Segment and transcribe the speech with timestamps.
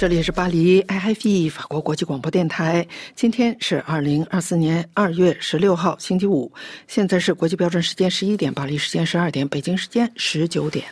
[0.00, 2.86] 这里是巴黎 IFE 法国国际广播电台。
[3.14, 6.50] 今天是二零二四年二月十六号，星期五。
[6.88, 10.86] 现在是国际标准时间十一点，巴黎时间十二点，北京时间十九点。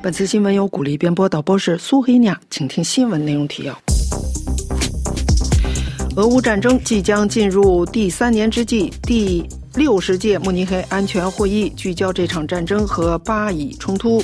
[0.00, 2.40] 本次新闻由古丽编播，导播是苏黑亚。
[2.48, 3.76] 请听新闻内容提要：
[6.14, 9.44] 俄乌战争即将进入第三年之际，第
[9.74, 14.22] 六十届慕尼黑安全会议聚焦这场战争和巴以冲突。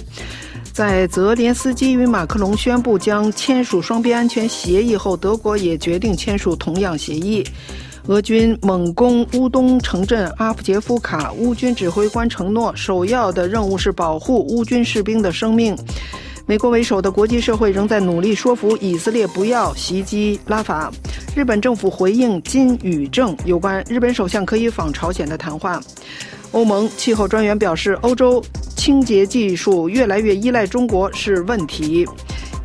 [0.80, 7.46] 在泽连斯基与马克龙宣布将签署双边安全协议后，德国也决定签署同样协议。
[8.06, 15.76] 俄军猛攻乌东城镇阿夫杰夫卡，乌军指挥官承诺，首要的任务是保护乌军士兵的生命。
[16.46, 20.90] 美国为首的国际社会仍在努力说服以色列不要袭击拉法。
[21.36, 25.78] 日本政府回应金与正有关日本首相可以访朝鲜的谈话。
[26.52, 28.42] 欧盟气候专员表示，欧洲
[28.76, 32.06] 清洁技术越来越依赖中国是问题。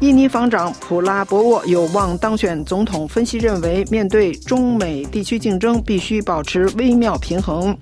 [0.01, 3.07] 印尼防长普拉博沃有望当选总统。
[3.07, 7.75] 分析认为，面对中美地区竞争，必须保持微妙平衡。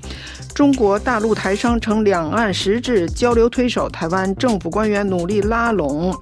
[0.53, 6.15] 中国大陆台商成两岸实质交流推手，台湾政府官员努力拉拢。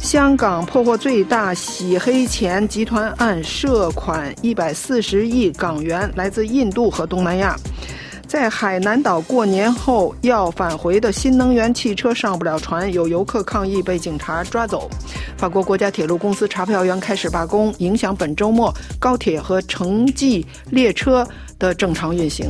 [0.00, 7.54] 香港破获最大洗黑钱集团案，涉款一百四十亿港元，来自印度和东南亚。
[8.32, 14.88] 在海南岛过年后要返回的新能源汽车上不了船，有游客抗议被警察抓走。
[15.36, 22.48] 法国国家铁路公司查票员开始罢工，影响本周末高铁和城际列车的正常运行。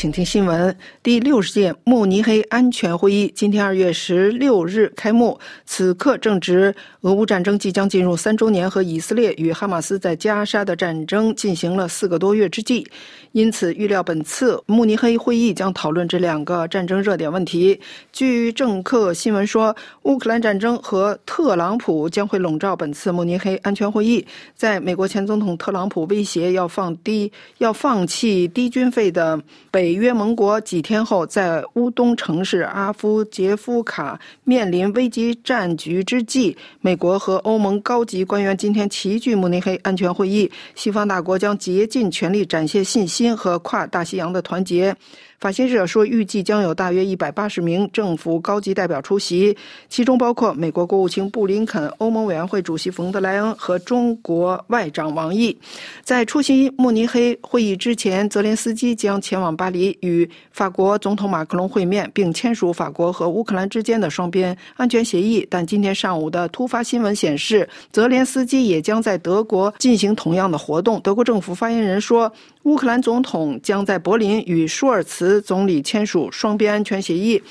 [0.00, 5.38] 请听新闻：第六十届慕尼黑安全会议今天二月十六日开幕。
[5.66, 12.86] 此刻正值俄乌战争即将进入三周年，和以色列与哈马斯在加沙的战争进行了四个多月之际。
[13.32, 17.78] 因此，预料本次慕尼黑会议将讨论这两个战争热点问题。
[18.10, 24.26] 据政客新闻说，乌克兰战争和特朗普将会笼罩本次慕尼黑安全会议。
[24.56, 29.38] 在美国前总统特朗普威胁要放低、要放弃低军费的
[29.70, 40.48] 北北约盟国几天后，在乌东城市阿夫杰夫卡面临危机战局之际，美国和欧盟高级官员今天齐聚慕尼黑安全会议。
[40.76, 43.36] 西方大国将竭尽全力展现信心。
[43.36, 44.94] 和跨大西洋的团结。
[45.40, 49.56] 法新社说，预计将有大约一百八十名政府高级代表出席，
[49.88, 55.56] 其中包括美国国务卿布林肯、欧盟委员会主席冯德莱恩和中国外长王毅。
[56.04, 65.46] 在出席慕尼黑会议之前，泽连斯基将前往巴黎与法国总统马克龙会面，并签署法国和乌克兰之间的双边安全协议。
[65.48, 71.00] 但今天上午的突发新闻显示，泽连斯基也将在德国进行同样的活动。
[71.00, 72.30] 德国政府发言人说，
[72.64, 75.40] 乌克兰总统将在柏林与舒尔茨。
[75.40, 77.42] 总理签署双边安全协议，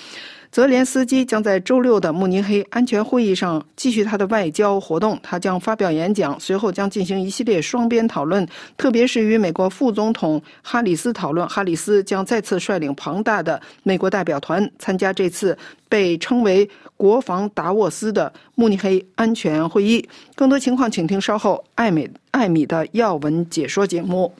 [0.52, 5.20] 泽连斯基将在周六的慕尼黑安全会议上继续他的外交活动。
[5.24, 8.48] 他将发表演讲，随后将进行一系列双边讨论，
[8.78, 11.48] 特别是与美国副总统哈里斯讨论。
[11.50, 15.58] 哈里斯将再次率领庞大的美国代表团参加这次
[15.90, 20.08] 被称为“国防达沃斯”的慕尼黑安全会议。
[20.36, 24.32] 更多情况，请听稍后艾美艾米的要闻解说节目。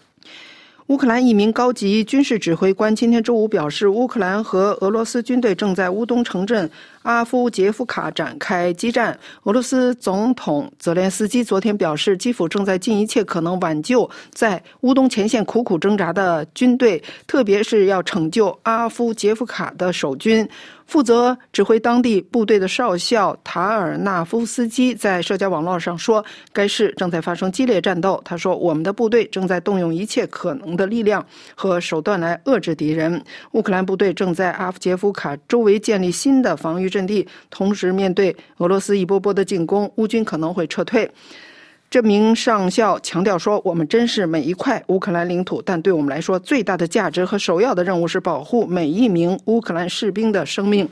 [0.90, 6.68] 乌克兰一名高级军事指挥官今天周五表示，乌克兰和俄罗斯军队正在乌东城镇
[7.04, 9.18] 阿夫杰夫卡展开激战。
[9.44, 20.48] 俄罗斯总统泽连斯基昨天表示，基辅正在尽一切可能挽救在乌东前线苦苦挣扎的军队，特别是要拯救阿夫杰夫卡的守军。
[20.86, 28.20] 负责指挥当地部队的少校塔尔纳夫斯基在社交网络上说，该市正在发生激烈战斗。
[28.26, 31.24] 他说：“我们的部队正在动用一切可能的力量
[31.54, 33.24] 和手段来遏制敌人。
[33.52, 41.10] 乌克兰部队正在阿夫杰夫卡周围建立新的防御阵地，同时面对俄罗斯一波波的进攻，乌军可能会撤退。”
[41.90, 50.88] 这名上校强调说：“我们珍视每一块乌克兰领土，但对我们来说，最大的价值和首要的任务是保护每一名乌克兰士兵的生命。”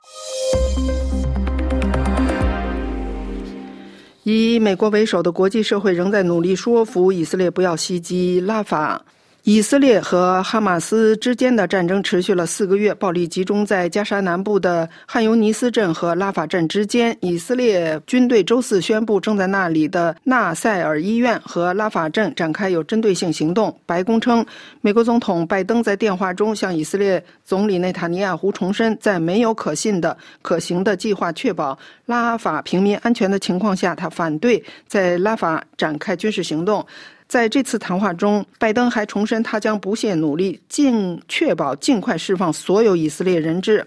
[4.24, 9.06] 以美国为首的国际社会仍在努力说服以色列不要袭击拉法。
[9.48, 17.18] 以色列和哈马斯之间的战争持续了四个月，暴力集中在加沙南部的汉尤尼斯镇和拉法镇之间。
[17.22, 23.74] 以色列军队周四宣布，正在那里的纳赛尔医院和拉法镇展开有针对性行动。
[23.86, 24.46] 白宫称，
[24.82, 36.86] 美国总统拜登在电话中向以色列总理内塔尼亚胡重申，在没有可信的、可行的计划确保拉法平民安全的情况下，他反对在拉法展开军事行动。
[37.28, 43.86] 在这次谈话中，拜登还重申他将不懈努力，尽确保尽快释放所有以色列人质。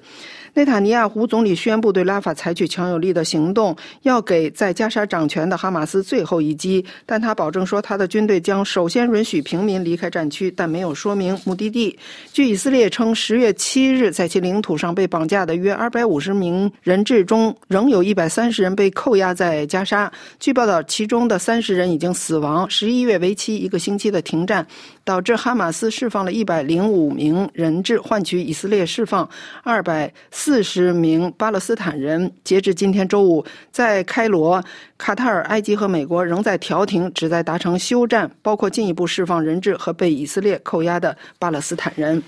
[0.60, 6.84] 内塔尼亚胡总理宣布对拉法采取强有力的行动，要给在加沙掌权的哈马斯最后一击。
[7.06, 11.98] 但他保证说，他的军队将首先允许平民离开战区，但没有说明目的地。
[12.30, 20.12] 据以色列称，十月七日在其领土上被绑架的约二百五十名人质中，仍有一百三十人被扣押在加沙。
[20.38, 22.68] 据报道，其中的三十人已经死亡。
[22.68, 24.66] 十一月为期一个星期的停战，
[25.04, 29.26] 导致哈马斯释放了一百零五名人质，换取以色列释放
[29.62, 32.28] 二百四四十名巴勒斯坦人。
[32.42, 34.60] 截至今天周五，在开罗、
[34.98, 42.20] 卡塔尔、埃及和美国仍在调停，旨在达成休战，包括进一步释放人质和被以色列扣押的巴勒斯坦人。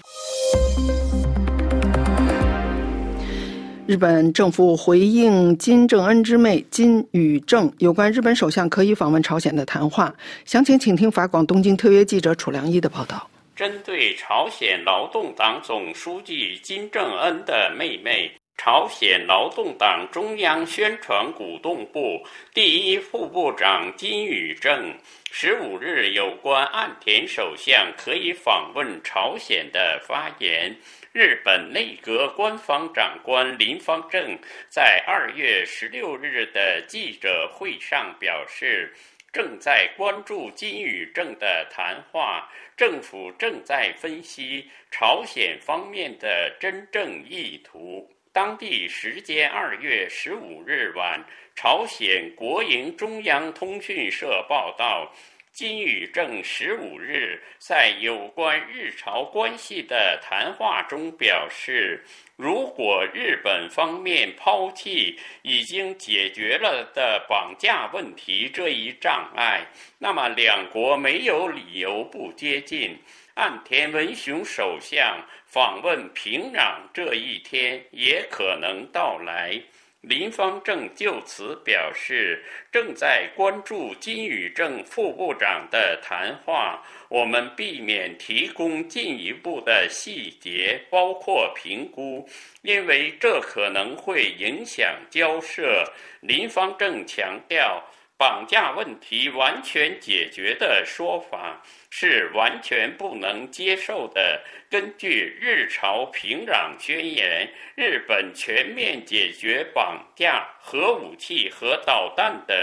[3.87, 10.15] 日本政府回应金正恩之妹金与正有关日本首相可以访问朝鲜的谈话，
[10.45, 13.29] 详情请听法广东京特约记者楚良一的报道。
[13.55, 24.97] 针对朝鲜劳动党总书记金正恩的妹妹，朝鲜劳动党中央宣传鼓动部第一副部长金宇正
[25.31, 30.75] 十五日有关岸田首相可以访问朝鲜的发言。
[31.13, 34.39] 日本内阁官方长官林芳正
[34.71, 38.95] 在二月十六日的记者会上表示，
[39.33, 48.07] 正在关注金与正的谈话，政府正在分析朝鲜方面的真正意图。
[48.31, 51.25] 当地时间二月十五日晚，
[51.55, 55.11] 朝鲜国营中央通讯社报道。
[55.53, 62.03] 金与正十五日在有关日朝关系的谈话中表示，
[62.37, 69.67] 如果日本方面抛弃已经解决了的绑架问题这一障碍，
[69.99, 72.99] 那么两国没有理由不接近。
[73.35, 79.61] 岸田文雄首相访问平壤这一天也可能到来。
[80.03, 86.83] 林方正就此表示，正在关注金宇正副部长的谈话。
[87.09, 92.29] 我们避免提供进一步的细节，包括评估，
[92.63, 95.85] 因为这可能会影响交涉。
[96.21, 97.83] 林方正强调。
[98.23, 101.61] 绑架问题完全解决的说法
[101.91, 104.41] 是完全不能接受的。
[104.71, 112.57] 根据日朝平壤宣言，日本全面解决绑架、核武器和导弹等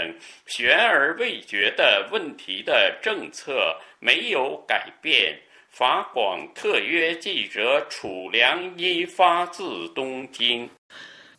[0.46, 5.38] 悬而未决的问题的政策没有改变。
[5.68, 10.70] 法广特约记者楚良一发自东京。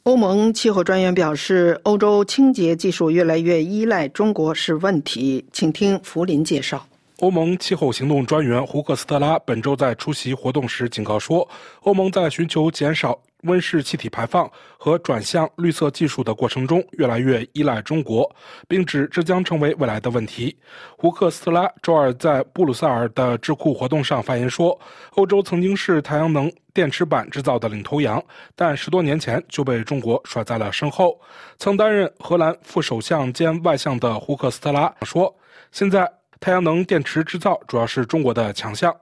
[0.03, 5.45] 欧盟气候专员表示，欧洲清洁技术越来越依赖中国是问题。
[5.53, 6.88] 请听福林介绍。
[7.19, 11.48] 欧盟气候行动专员胡克斯特拉本周在出席活动时警告说，
[11.81, 18.29] 欧盟在寻求减少温室气体排放和转向绿色技术的过程中，越来越依赖中国，
[18.67, 20.57] 并指这将成为未来的问题。
[20.97, 24.79] 胡克斯特拉周二在布鲁塞尔的智库活动上发言说
[25.15, 28.23] ：“欧洲曾经是太阳能电池板制造的领头羊，
[28.55, 31.19] 但十多年前就被中国甩在了身后。”
[31.57, 35.33] 曾担任荷兰副首相兼外相的胡克斯特拉说
[35.71, 38.95] ：“现在太阳能电池制造主要是中国的强项。”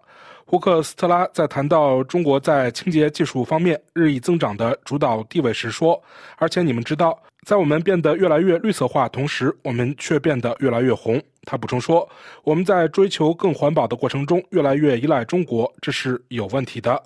[0.50, 6.02] 胡克斯特拉在谈到中国在清洁技术方面日益增长的主导地位时说
[6.38, 12.10] ：“而且你们知道，在我们变得越来越绿色化同时，我们却变得越来越红。”他补充说
[12.44, 17.00] ：“我们在追求更环保的过程中越来越依赖中国，这是有问题的。”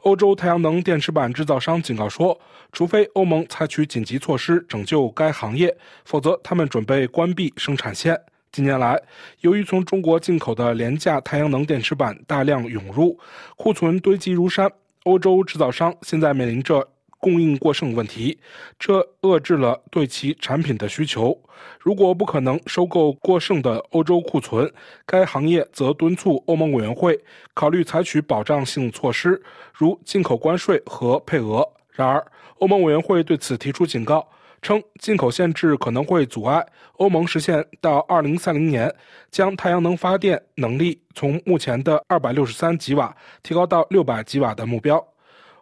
[0.00, 2.38] 欧洲太阳能电池板制造商警告说
[2.72, 8.20] ：“除非欧盟采取紧急措施拯救该行业，否则他们准备关闭生产线。”
[8.52, 9.00] 近年来，
[9.40, 13.18] 由于从中国进口的廉价太阳能电池板大量涌入，
[13.56, 14.70] 库存堆积如山，
[15.04, 16.86] 欧洲制造商现在面临着
[17.18, 18.38] 供应过剩问题，
[18.78, 21.34] 这遏制了对其产品的需求。
[21.80, 24.70] 如果不可能收购过剩的欧洲库存，
[25.06, 27.18] 该行业则敦促欧盟委员会
[27.54, 29.42] 考虑采取保障性措施，
[29.72, 31.66] 如进口关税和配额。
[31.90, 32.22] 然而，
[32.58, 34.28] 欧盟委员会对此提出警告。
[34.62, 36.64] 称进口限制可能会阻碍
[36.94, 38.94] 欧盟实现到二零三零年
[39.30, 45.04] 将太阳能发电能力从目前的二百六十三吉瓦提高到六百吉瓦的目标。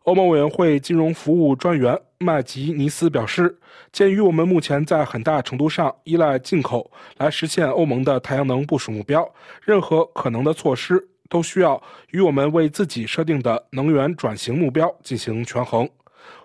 [0.04, 3.58] 欧盟委员会金融服务专员麦吉尼斯表示，
[3.92, 9.26] 鉴于我们目前在很大程度上依赖进口来实现欧盟的太阳能部署目标，
[9.62, 11.80] 任何可能的措施都需要
[12.10, 15.88] 与我们为自己设定的能源转型目标进行权衡。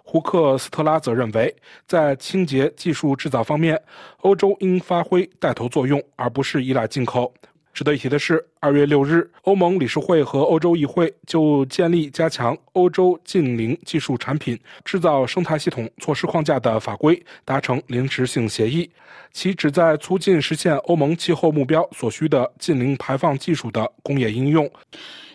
[0.07, 1.53] 胡克斯特拉则认为，
[1.87, 3.81] 在清洁技术制造方面，
[4.19, 7.33] 欧洲应发挥带头作用，而不是依赖进口。
[7.73, 18.89] 值得一提的是，二月六日，欧盟理事会和欧洲议会就建立加强欧洲近零技术产品制造生态系统措施框架的法规达成临时性协议，
[19.33, 24.69] 其旨在促进实现欧盟气候目标所需的近零排放技术的工业应用。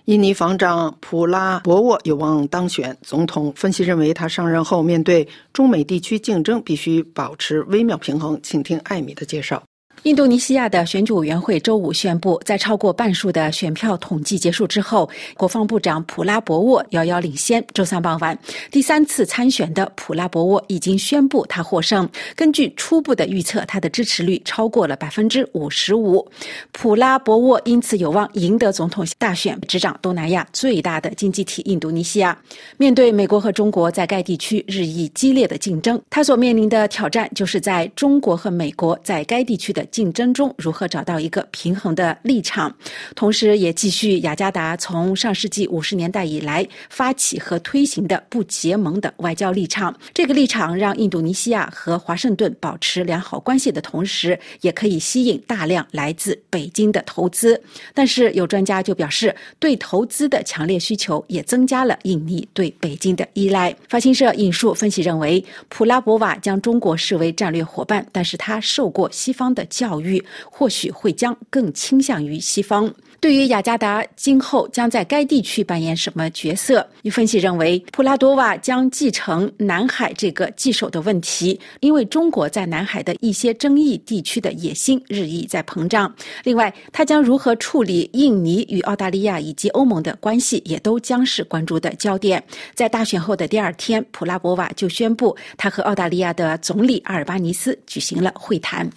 [0.06, 8.38] 印尼防长普拉博沃有望当选总统，分析认为他上任后面对中美地区竞争必须保持微妙平衡。
[8.42, 9.62] 请听艾米的介绍。
[10.04, 17.62] 印度尼西亚的选举委员会周五宣布，在超过半数的选票统计结束之后，国防部长普拉博沃遥遥领先。
[17.74, 18.38] 周三傍晚，
[18.70, 22.08] 第三次参选的普拉博沃已经宣布他获胜。
[22.34, 26.26] 根据初步的预测，他的支持率超过了百分之五十五。
[26.72, 32.36] 普拉博沃因此有望赢得总统大选，执掌东南亚最大的经济体印度尼西亚。
[32.78, 39.86] 面对美国和中国在该地区日益激烈的竞争，他所面临的挑战就是在中国和美国在该地区的。
[39.90, 42.74] 竞争中如何找到一个平衡的立场，
[43.14, 49.94] 同时也继续雅加达从上世纪五十年代以来发起和推行的不结盟的外交立场。
[50.14, 57.60] 这个立场让印度尼西亚和华盛顿保持良好关系的同时，也可以吸引大量来自北京的投资。
[57.94, 63.74] 但是有专家就表示，对投资的强烈需求也增加了印尼对北京的依赖。
[63.88, 72.92] 法新社引述分析认为，普拉博瓦将中国视为战略伙伴，但是他受过西方的教育或许会将更倾向于西方。
[73.18, 86.10] 对于雅加达今后将在该地区扮演什么角色，有分析认为，普拉多瓦将继承南海这个棘手的问题，因为中国在南海的一些争议地区的野心日益在膨胀。
[86.44, 92.42] 另外，他将如何处理印尼与澳大利亚以及欧盟的关系，也都将是关注的焦点。
[92.74, 98.90] 在大选后的第二天，普拉博瓦就宣布，他和澳大利亚的总理阿尔巴尼斯举行了会谈。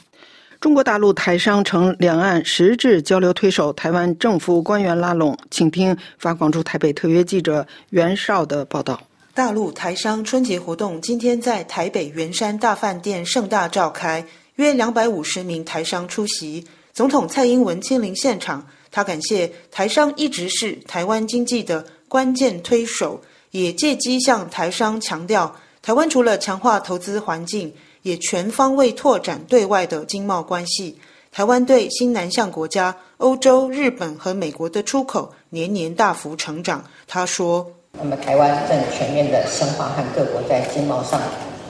[0.63, 5.37] 中国大陆台商成两岸实质交流推手，台湾政府官员拉拢。
[5.51, 8.97] 请听法广驻台北特约记者袁绍的报道。
[9.33, 16.65] 大陆台商春节活动今天在台北圆山大饭店盛大召开，约两百五十名台商出席。
[16.93, 27.73] 总统蔡英文亲临现场，他感谢台商一直是台湾经济的关键推手，也借机向台商强调，台湾除了强化投资环境。
[28.03, 30.99] 也全方位拓展对外的经贸关系。
[31.31, 36.83] 台湾对新南向国家欧洲、日本和美国的出口年年大幅成长。
[37.07, 37.65] 他说
[37.97, 41.19] ：“那么台湾正全面的深化和各国在经贸上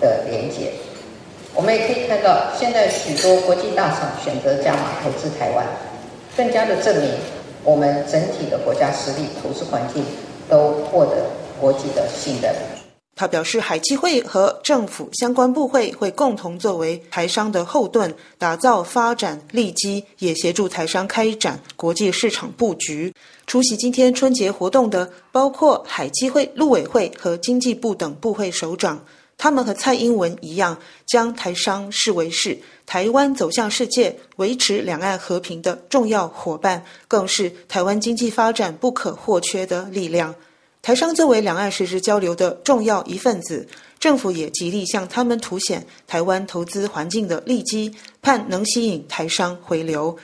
[0.02, 0.74] 的连结。
[1.56, 5.66] 我们也可以看到，现在许多国际大厂选择加码投资台湾，
[6.36, 7.12] 更加的证明
[7.64, 10.04] 我们整体的国家实力、投资环境
[10.50, 11.28] 都获得
[11.62, 12.54] 国际的信任。”
[13.16, 23.14] 他表示，海基会和政府相关部会会共同作为台商的后盾，打造发展利基，也协助台商开展国际市场布局。
[23.46, 29.06] 出席今天春节活动的包括海基会、陆委会和经济部等部会首长，
[29.38, 40.34] 他们和蔡英文一样，将台商视为是台湾走向世界、维持两岸和平的重要伙伴，更是台湾经济发展不可或缺的力量。
[40.84, 43.66] 台商作为两岸实质交流的重要一份子，
[44.02, 47.90] 政府也极力向他们凸显台湾投资环境的利基，
[48.22, 50.18] 盼能吸引台商回流。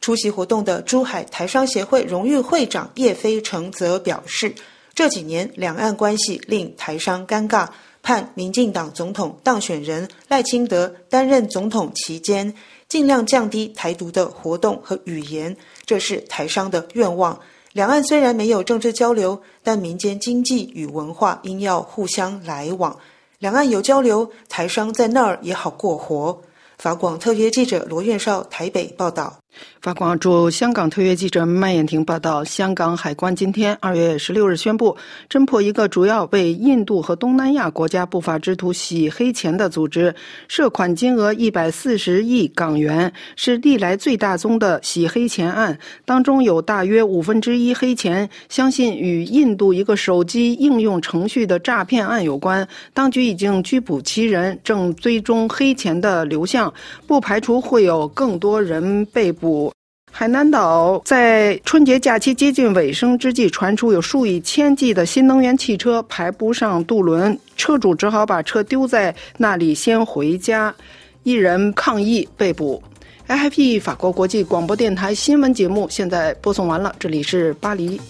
[0.00, 4.54] 出席活动的珠海台商协会荣誉会长叶飞成则表示，
[4.94, 7.68] 这几年两岸关系令台商尴尬，
[8.02, 12.54] 盼民进党总统当选人赖清德担任总统期间，
[12.88, 15.54] 尽量降低台独的活动和语言，
[15.84, 17.38] 这是台商的愿望。
[17.76, 22.98] 两岸虽然没有政治交流，但民间经济与文化应要互相来往。
[23.38, 26.40] 两岸有交流，台商在那儿也好过活。
[26.78, 29.36] 法广特约记者罗院绍台北报道。
[29.86, 34.96] 法广驻香港特约记者麦燕婷报道：香港海关今天二月十六日宣布，
[35.30, 40.12] 侦破一个主要为印度和东南亚国家不法之徒洗黑钱的组织，
[40.48, 45.78] 涉款金额一百四十亿港元，是历来最大宗的洗黑钱案。
[46.04, 52.66] 当中有大约五分之一黑钱，相信与印度一个手机应用程序的诈骗案有关。
[52.92, 56.74] 当局已经拘捕七人，正追踪黑钱的流向，
[57.06, 59.72] 不排除会有更多人被捕。
[60.18, 70.74] 海南岛在春节假期接近尾声之际，传出有数以千计的新能源汽车排不上渡轮，车主只好把车丢在那里先回家。
[71.22, 72.82] 一人抗议被捕。
[73.28, 78.00] AFP 法国国际广播电台新闻节目现在播送完了，这里是巴黎。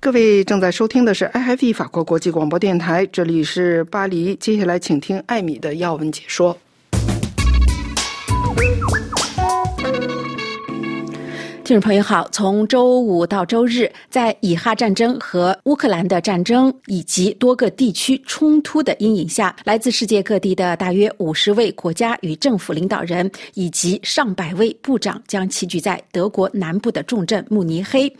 [0.00, 4.34] 各位正在收听的是 AFP 法国国际广播电台，这里是巴黎。
[4.40, 6.58] 接下来请听艾米的要闻解说。
[11.64, 28.12] 听众朋友好，从周五到周日，在以哈战争和乌克兰的战争以及多个地区冲突的阴影下，来自世界各地的大约五十位国家与政府领导人以及上百位部长将齐聚在德国南部的重镇慕尼黑，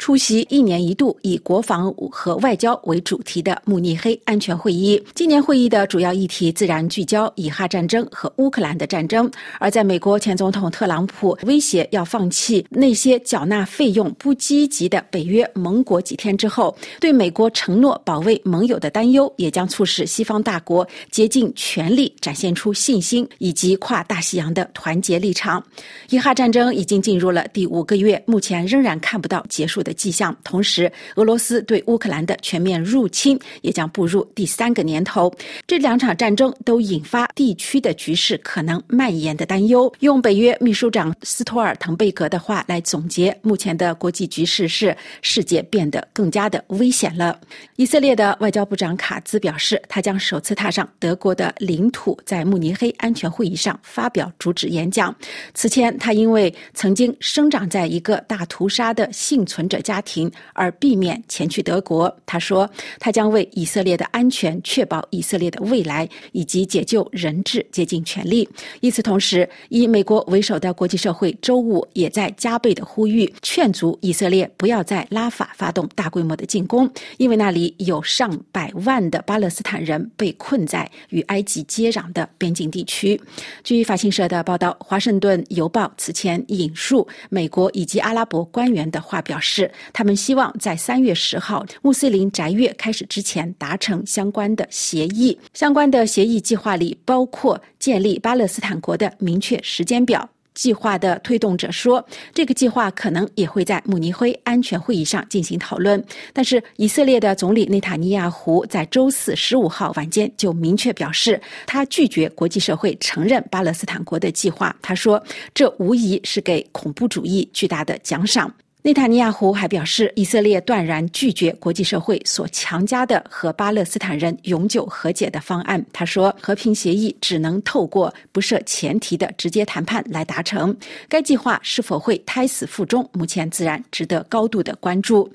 [0.00, 5.00] 出席一年一度以国防和外交为主题的慕尼黑安全会议。
[5.14, 12.88] 今年会议的主要议题自然聚焦以哈战争和乌克兰的战争，而在美国前总统特朗普威胁要放弃内。
[12.98, 25.64] 那些缴纳费用不积极的北约盟国几天之后，对美国承诺保卫盟友的担忧，也将促使西方大国竭尽全力展现出信心以及跨大西洋的团结立场。
[26.10, 30.36] 伊哈战争已经进入了第五个月，目前仍然看不到结束的迹象。
[30.42, 35.32] 同时，俄罗斯对乌克兰的全面入侵也将步入第三个年头。
[35.68, 39.88] 这两场战争都引发地区的局势可能蔓延的担忧。
[40.00, 42.77] 用北约秘书长斯托尔滕贝格的话来。
[42.80, 47.38] 总结目前的国际局势是，世界变得更加的危险了。
[47.76, 55.14] 以色列的外交部长卡兹表示，他将首次踏上德国的领土，在慕尼黑安全会议上发表主旨演讲。
[55.54, 62.14] 此前，他因为曾经生长在一个大屠杀的幸存者家庭而避免前去德国。
[62.24, 62.68] 他说，
[63.00, 68.48] 他将为以色列的安全、确保以色列的未来以及解救人质竭尽全力。
[68.82, 72.67] 与此同时，以美国为首的国际社会周五也在加倍。
[72.74, 83.20] 的呼吁劝阻以色列不要在拉法发动大规模的进攻，因为那里有上百万的巴勒斯坦人被困在与埃及接壤的边境地区。
[83.62, 95.38] 据法新社的报道，《华盛顿邮报》此前引述美国以及阿拉伯官员的话表示，他们希望在三月十号穆斯林斋月开始之前达成相关的协议。
[95.54, 100.28] 相关的协议计划里包括建立巴勒斯坦国的明确时间表。
[100.58, 106.04] 计划的推动者说，这个计划可能也会在慕尼黑安全会议上进行讨论。
[106.32, 114.74] 但是，以色列的总理内塔尼亚胡在周四十五号晚间就明确表示，他拒绝国际社会承认巴勒斯坦国的计划。
[114.82, 115.22] 他说，
[115.54, 118.52] 这无疑是给恐怖主义巨大的奖赏。
[118.88, 125.84] 内塔尼亚胡还表示，以色列断然拒绝国际社会所强加的和巴勒斯坦人永久和解的方案。
[125.92, 130.74] 他说，和平协议只能透过不设前提的直接谈判来达成。
[131.06, 135.30] 该计划是否会胎死腹中，目前自然值得高度的关注。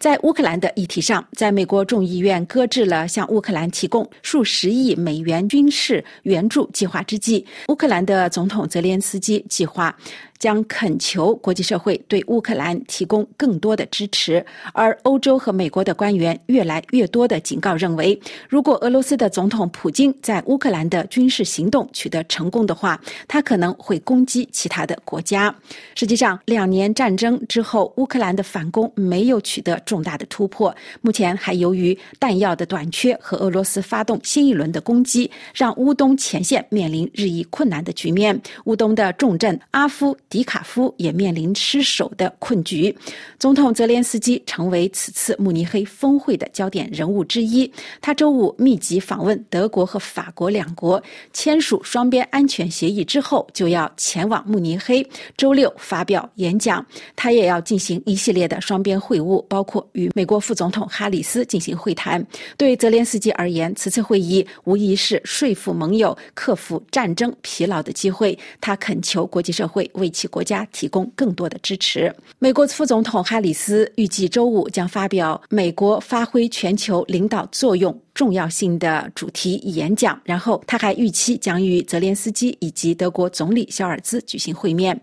[0.00, 9.96] 在乌克兰的议题上，在美国众议院搁置了向乌克兰提供数十亿美元军事援助计划之际，乌克兰的总统泽连斯基计划
[10.38, 14.44] 将恳求国际社会对乌克兰提供更多的支持。
[14.72, 18.18] 而欧洲和美国的官员越来越多的警告认为，
[18.48, 25.54] 如果俄罗斯的总统普京在乌克兰的军事行动取得成功的话，他可能会攻击其他的国家。
[25.94, 38.38] 实际上，两年战争之后，乌克兰的反攻没有取得重大的突破，目前还由于弹药的短缺和俄罗斯发动新一轮的攻击，让乌东前线面临日益困难的局面。
[38.64, 42.96] 乌东的重镇阿夫迪卡夫也面临失守的困局。
[43.38, 47.70] 总统泽连斯基成为此次慕尼黑峰会的焦点人物之一。
[48.00, 56.84] 他周五密集访问德国和法国两国，签署双边安全协议之后，就要前往慕尼黑，周六发表演讲。
[57.14, 59.76] 他也要进行一系列的双边会晤，包括。
[59.92, 62.24] 与美国副总统哈里斯进行会谈。
[62.56, 68.38] 对泽连斯基而言，此次会议无疑是说服盟友克服战争疲劳的机会。
[68.60, 72.14] 他恳求国际社会为其国家提供更多的支持。
[72.38, 84.98] 美国副总统哈里斯预计周五将发表美国发挥全球领导作用重要性的主题演讲，然后他还预期将与泽连斯基以及德国总理肖尔兹举行会面。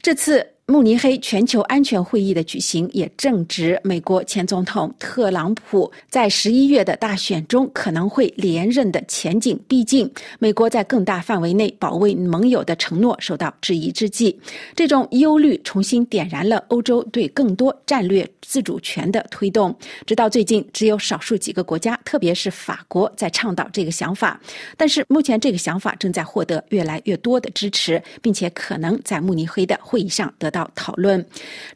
[0.00, 0.46] 这次。
[0.72, 10.10] 慕尼黑全球安全会议的举行，也正值美国前总统特朗普在十一月的大选中可能会连任的前景逼近。
[10.38, 14.34] 美国在更大范围内保卫盟友的承诺受到质疑之际，
[14.74, 19.76] 这种忧虑重新点燃了欧洲对更多战略自主权的推动。
[20.06, 24.40] 直到最近，只有少数几个国家，特别是法国，在倡导这个想法。
[24.78, 30.61] 但是目前，这个想法正在获得越来越多的支持，并且可能在慕尼黑的会议上得到。
[30.74, 31.24] 讨论。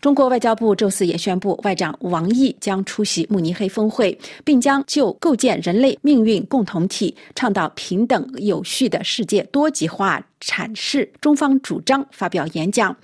[0.00, 12.94] 中国外交部周四也宣布，外长王毅将出席慕尼黑峰会，并将就构建人类命运共同体、倡导平等有序的世界多极化阐释中方主张，发表演讲。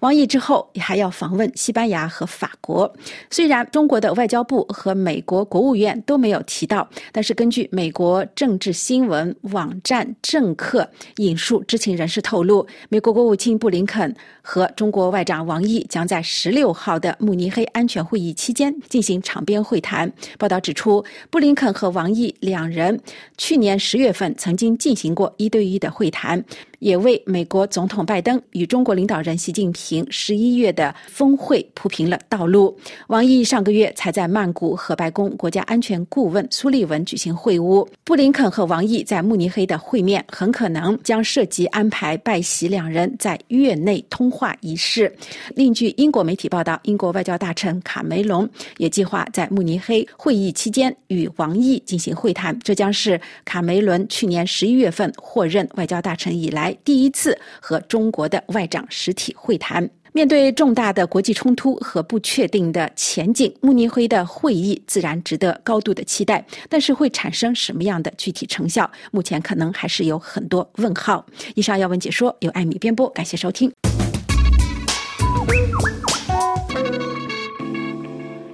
[0.00, 2.92] 王毅之后还要访问西班牙和法国。
[3.30, 20.12] 虽然中国的外交部和美国国务院都没有提到，但是根据美国政治新闻网站政客引述知情人士透露，美国国务卿布林肯和中国外长王毅将在十六号的慕尼黑安全会议期间进行场边会谈。
[20.38, 23.00] 报道指出，布林肯和王毅两人
[23.38, 26.44] 去年十月份曾经进行过一对一的会谈。
[26.82, 32.76] 也为美国总统拜登与中国领导人习近平十一月的峰会铺平了道路。
[33.06, 37.86] 王毅上个月才在曼谷和白宫国家安全顾问苏利文举行会晤。
[38.02, 45.14] 布林肯和王毅在慕尼黑的会面很可能将涉及安排拜习两人在月内通话仪式。
[45.54, 52.58] 另据英国媒体报道，英国外交大臣卡梅隆也计划在慕尼黑会议期间与王毅进行会谈。
[52.58, 56.71] 这将是卡梅伦去年十一月份获任外交大臣以来。
[56.84, 66.44] 第一次和中国的外长实体会谈，面对重大的国际冲突和不确定的前景，慕尼黑的会议自然值得高度的期待。
[66.68, 71.24] 但是会产生什么样的具体成效，目前可能还是有很多问号。
[71.54, 73.72] 以上要闻解说由艾米编播，感谢收听。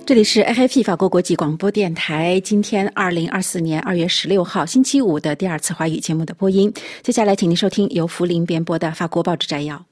[0.09, 2.41] 这里是 RFI 法国国际广播电台。
[2.41, 6.73] 今天二零二四年二月十六号星期五的第二次华语节目的播音。
[7.03, 9.85] 接下来，请您收听由福林编播的法国报纸摘要。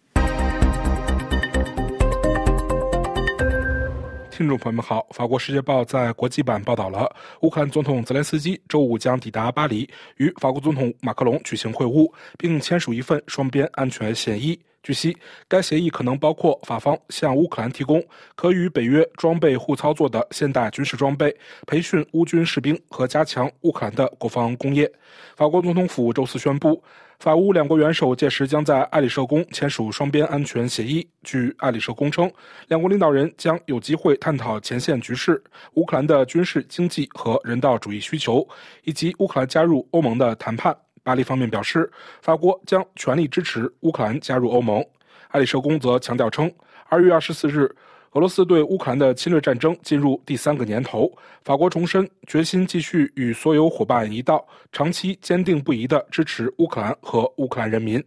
[4.31, 14.59] 听众朋友们好，法国《世界报》在国际版报道了，乌克兰总统泽连斯基周五将抵达巴黎，与法国总统马克龙举行会晤，并签署一份双边安全协议。
[14.87, 15.16] 据悉，
[15.49, 18.01] 该协议可能包括法方向乌克兰提供
[18.37, 24.88] 可与北约装备互操作的现代军事装备、培训乌军士兵和加强乌克兰的国防工业。
[25.35, 26.81] 法国总统府周四宣布，
[27.18, 31.05] 法乌两国元首届时将在爱丽舍宫签署双边安全协议。
[31.25, 32.31] 据爱丽舍宫称，
[32.68, 35.42] 两国领导人将有机会探讨前线局势、
[35.75, 38.46] 乌克兰的军事、经济和人道主义需求，
[38.85, 40.86] 以及乌克兰加入欧盟的谈判。
[41.07, 41.88] 巴黎方面表示，
[42.21, 44.85] 法国将全力支持乌克兰加入欧盟。
[45.29, 46.53] 埃里舍宫则强调称，
[46.88, 47.73] 二月二十四日，
[48.11, 51.09] 俄罗斯对乌克兰的侵略战争进入第三个年头，
[51.45, 58.03] 法国重申决心继续与所有伙伴一道，长期坚定不移地支持乌克兰和乌克兰人民。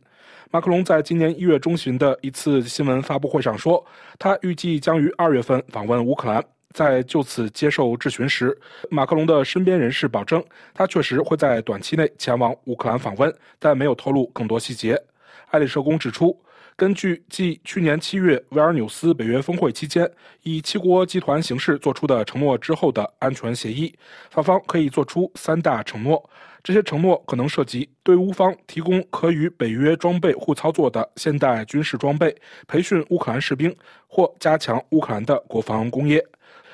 [0.52, 3.82] 马克龙在今年一月中旬的一次新闻发布会上说，
[4.18, 6.44] 他预计将于二月份访问乌克兰。
[6.74, 8.56] 在就此接受质询时，
[8.90, 15.02] 马克龙的身边人士保证，他确实会在短期内前往乌克兰访问，但没有透露更多细节。
[15.50, 16.40] 爱丽舍宫指出，
[16.76, 20.10] 根据继去年七月维尔纽斯北约峰会期间
[20.44, 23.94] 以七国集团形式做出的承诺之后的安全协议，
[24.30, 26.30] 法方可以做出三大承诺。
[26.62, 32.36] 这些承诺可能涉及对乌方提供可与北约装备互操作的现代军事装备、
[32.68, 33.76] 培训乌克兰士兵
[34.08, 36.24] 或加强乌克兰的国防工业。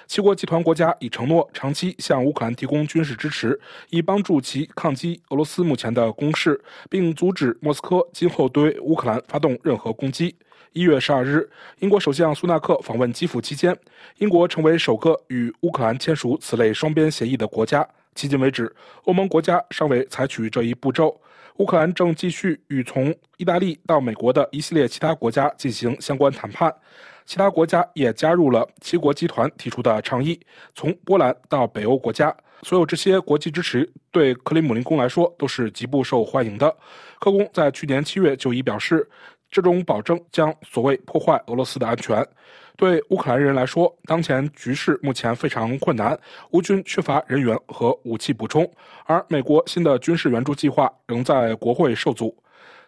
[0.08, 10.36] 七国集团国家已承诺长期向乌克兰提供军事支持，以帮助其抗击俄罗斯目前的攻势，并阻止莫斯科今后对乌克兰发动任何攻击。
[10.74, 13.76] 一月十二日，英国首相苏纳克访问基辅期间，
[14.18, 17.82] 英国成为首个与乌克兰签署此类双边协议的国家。
[18.14, 18.74] 迄今为止，
[19.06, 21.20] 欧盟国家尚未采取这一步骤。
[21.58, 26.74] 乌克兰正继续与从意大利到美国的一系列其他国家进行相关谈判。
[27.26, 30.40] 其他国家也加入了七国集团提出的倡议，
[30.76, 36.74] 从波兰到北欧国家，所有这些国际支持对克里姆林宫来说都是极不受欢迎的。
[37.20, 39.10] 克宫在去年七月就已表示，
[39.50, 42.26] 这种保证将所谓破坏俄罗斯的安全。
[42.78, 46.18] 对乌克兰人来说，当前局势目前非常困难，
[46.52, 48.70] 乌军缺乏人员和武器补充，
[49.06, 52.36] 而美国新的军事援助计划仍在国会受阻。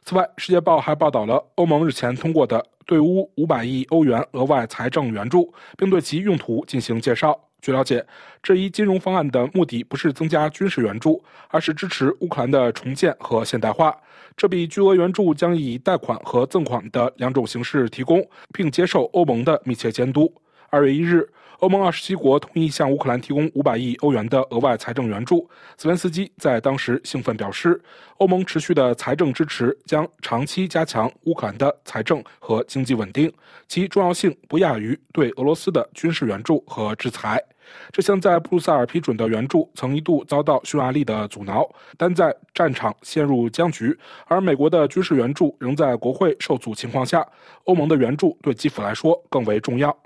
[0.08, 7.38] 此外，《世界报》还报道了欧盟日前通过的对乌五百亿欧元额外财政援助，并对其用途进行介绍。
[7.60, 8.08] 据了解，
[8.42, 13.94] 这一金融方案的目的不是增加军事援助，而是支持乌克兰的重建和现代化。
[14.38, 20.34] 这笔巨额援助将以贷款和赠款的两种形式提供，并接受欧盟的密切监督。
[20.70, 25.50] 二月一日，欧盟二十七国同意向乌克兰提供五百亿欧元的额外财政援助。
[25.76, 27.82] 泽连斯基在当时兴奋表示，
[28.18, 33.32] 欧盟持续的财政支持将长期加强乌克兰的财政和经济稳定，
[33.68, 37.44] 其重要性不亚于对俄罗斯的军事援助和制裁。
[37.92, 41.68] 这项在布鲁塞尔批准的援助曾一度遭到匈牙利的阻挠，
[41.98, 47.28] 但在战场陷入僵局，而美国的军事援助仍在国会受阻情况下，
[47.64, 49.98] 欧盟的援助对基辅来说更为重要。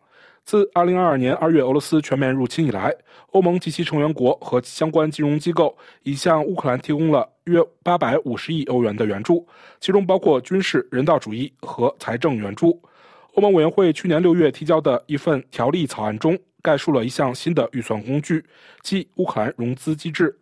[0.44, 2.94] 自2022年2月俄罗斯全面入侵以来，
[3.28, 9.48] 欧盟及其成员国和相关金融机构已向乌克兰提供了约850亿欧元的援助，
[9.80, 12.82] 其中包括军事、人道主义和财政援助。
[13.36, 18.44] 欧盟委员会去年6月提交的一份条例草案中，概述了一项新的预算工具，
[18.82, 20.38] 即乌克兰融资机制。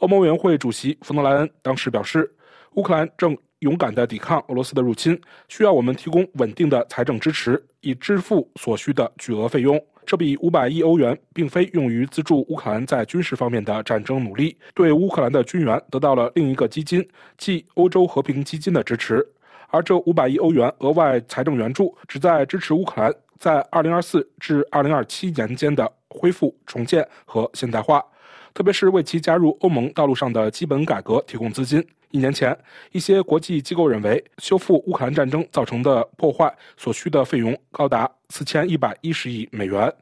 [0.00, 2.30] 欧盟委员会主席冯德莱恩当时表示，
[2.72, 3.34] 乌克兰正
[3.64, 9.82] 勇敢地抵抗俄罗斯的入侵，需要我们提供稳定的财政支持，以支付所需的巨额费用。
[10.04, 17.02] 这笔五百亿欧元并非用于资助乌克兰在军事方面的战争努力，对乌克兰的军援得到了另一个基金，
[17.38, 19.26] 即欧洲和平基金的支持。
[19.68, 28.04] 而这五百亿欧元额外财政援助，旨在支持乌克兰在二零二四至二零二七年间的恢复、重建和现代化，
[28.52, 31.82] 特别是为其加入欧盟道路上的基本改革提供资金。
[32.14, 32.56] 一年前，
[32.92, 39.92] 一些国际机构认为，修复乌克兰战争造成的破坏所需的费用高达四千一百一十亿美元。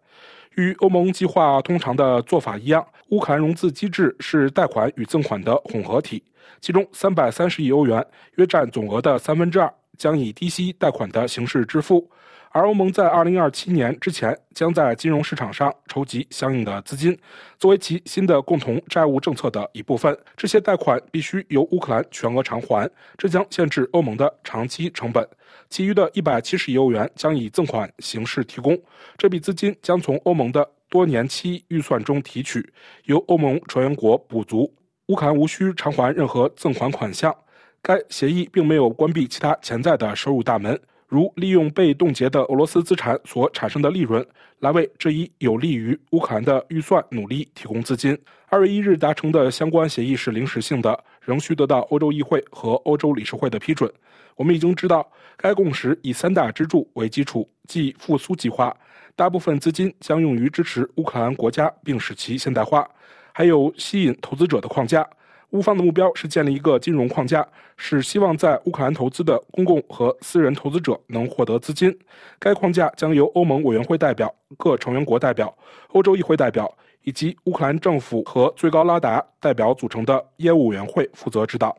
[0.56, 6.22] 与欧盟计划通常的做法一样，乌克兰融资机制是贷款与赠款的混合体，
[6.60, 12.06] 其中三百三十亿欧元，约占总额的三分之二，将以低息贷款的形式支付。
[12.54, 17.18] 而欧盟在二零二七年之前将在金融市场上筹集相应的资金，
[17.58, 20.14] 作为其新的共同债务政策的一部分。
[20.36, 25.26] 这些贷款必须由乌克兰全额偿还，这将限制欧盟的长期成本。
[25.70, 28.78] 其余的一百七十亿欧元将以赠款形式提供，
[29.16, 32.70] 这笔资金将从欧盟的多年期预算中提取，
[33.04, 34.70] 由欧盟成员国补足。
[35.06, 37.34] 乌克兰无需偿还任何赠款款项。
[37.80, 40.78] 该协议并没有关闭其他潜在的收入大门。
[41.12, 44.26] 如利用被冻结的俄罗斯资产所产生的利润，
[44.60, 48.18] 来为这一有利于乌克兰的预算努力提供资金。
[48.46, 53.92] 二月一日达成的相关协议是临时性的，仍需得到欧洲议会和欧洲理事会的批准。
[54.36, 58.74] 我们已经知道，该共识以三大支柱为基础，即复苏计划，
[59.14, 62.88] 大部分资金将用于支持乌克兰国家并使其现代化，
[63.34, 65.06] 还有吸引投资者的框架。
[65.52, 71.94] 乌方的目标是建立一个金融框架，是希望在乌克兰投资的公共和私人投资者能获得资金。
[72.38, 75.54] 该框架将由欧盟委员会代表、各成员国代表、
[75.88, 81.76] 欧洲议会代表以及乌克兰政府和最高拉达代表组成的业务委员会负责指导。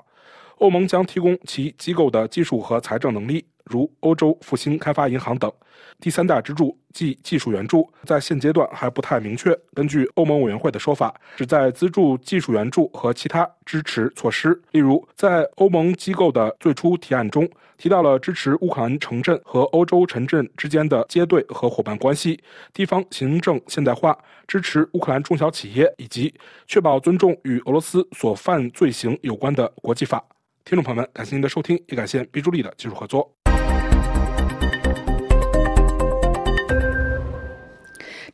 [0.60, 3.44] 欧盟将提供其机构的技术和财政能力。
[3.66, 5.52] 如欧洲复兴开发银行等，
[6.00, 9.58] 第三大支柱即技术援助，在现阶段还不太明确。
[9.74, 14.62] 根据欧盟委员会的说法，旨在资助技术援助和其他支持措施。
[14.72, 22.42] 例如，在欧盟机构的最初提案中，提到了支持乌克兰城镇和欧洲城镇之间的接队和伙伴关系、
[22.74, 26.34] 地方行政现代化、支持乌克兰中小企业以及
[26.68, 30.24] 确保尊重与俄罗斯所犯罪行有关的国际法。
[30.66, 33.43] 听众朋友们，感谢您的收听，也感谢毕朱丽的技术合作。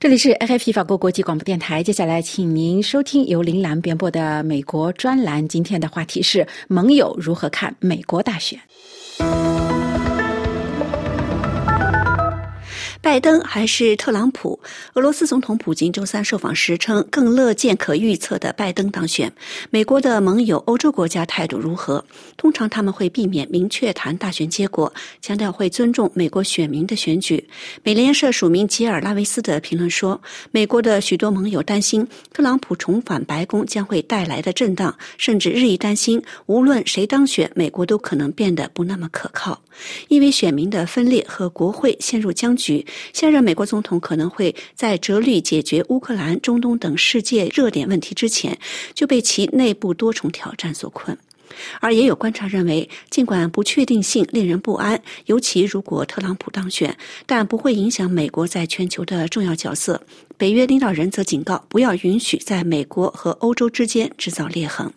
[0.02, 5.46] 这里是 f f p 法国国际广播电台，接下来请您收听由林兰编播的美国专栏。
[5.46, 8.58] 今天的话题是：盟友如何看美国大选？
[13.02, 14.60] 拜登还是特朗普？
[14.94, 19.32] 俄罗斯总统普京周三受访时称，更乐见可预测的拜登当选。
[19.70, 22.04] 美国的盟友欧洲国家态度如何？
[22.36, 27.48] 通常他们会避免明确谈大选结果，强调会尊重美国选民的选举。
[27.84, 39.62] 美联社署名吉尔拉维斯的评论说，美国的许多盟友担心特朗普重返白宫将会带来的震荡，甚至日益担心，无论谁当选，美国都可能变得不那么可靠，
[40.10, 42.86] 因为选民的分裂和国会陷入僵局。
[43.14, 48.58] 现任美国总统可能会在着力解决乌克兰、中东等世界热点问题之前，
[48.94, 51.18] 就被其内部多重挑战所困。
[51.82, 60.02] 而也有观察认为，尽管不确定性令人不安，尤其如果特朗普当选，但不会影响美国在全球的重要角色。
[60.38, 64.94] 北约领导人则警告，不要允许在美国和欧洲之间制造裂痕。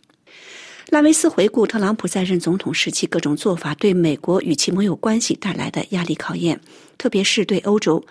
[0.93, 6.61] 拉维斯回顾特朗普在任总统时期各种做法对美国与其盟友关系带来的压力考验，
[6.99, 8.05] 特别是对欧洲。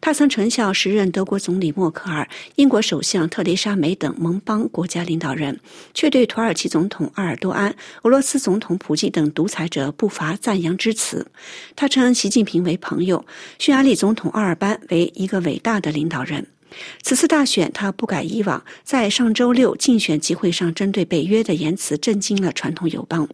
[0.00, 5.58] 他曾成效时任德国总理默克尔、英国首相特蕾莎梅等盟邦国家领导人，
[5.94, 11.26] 却对土耳其总统埃尔多安、俄罗斯总统普京等独裁者不乏赞扬之词。
[11.74, 13.26] 他称习近平为朋友，
[13.58, 16.46] 匈牙利总统奥尔班为一个伟大的领导人。
[17.02, 23.28] 此次大选，他不改以往，在上周六竞选集会上针对北约的言辞震惊了传统友邦。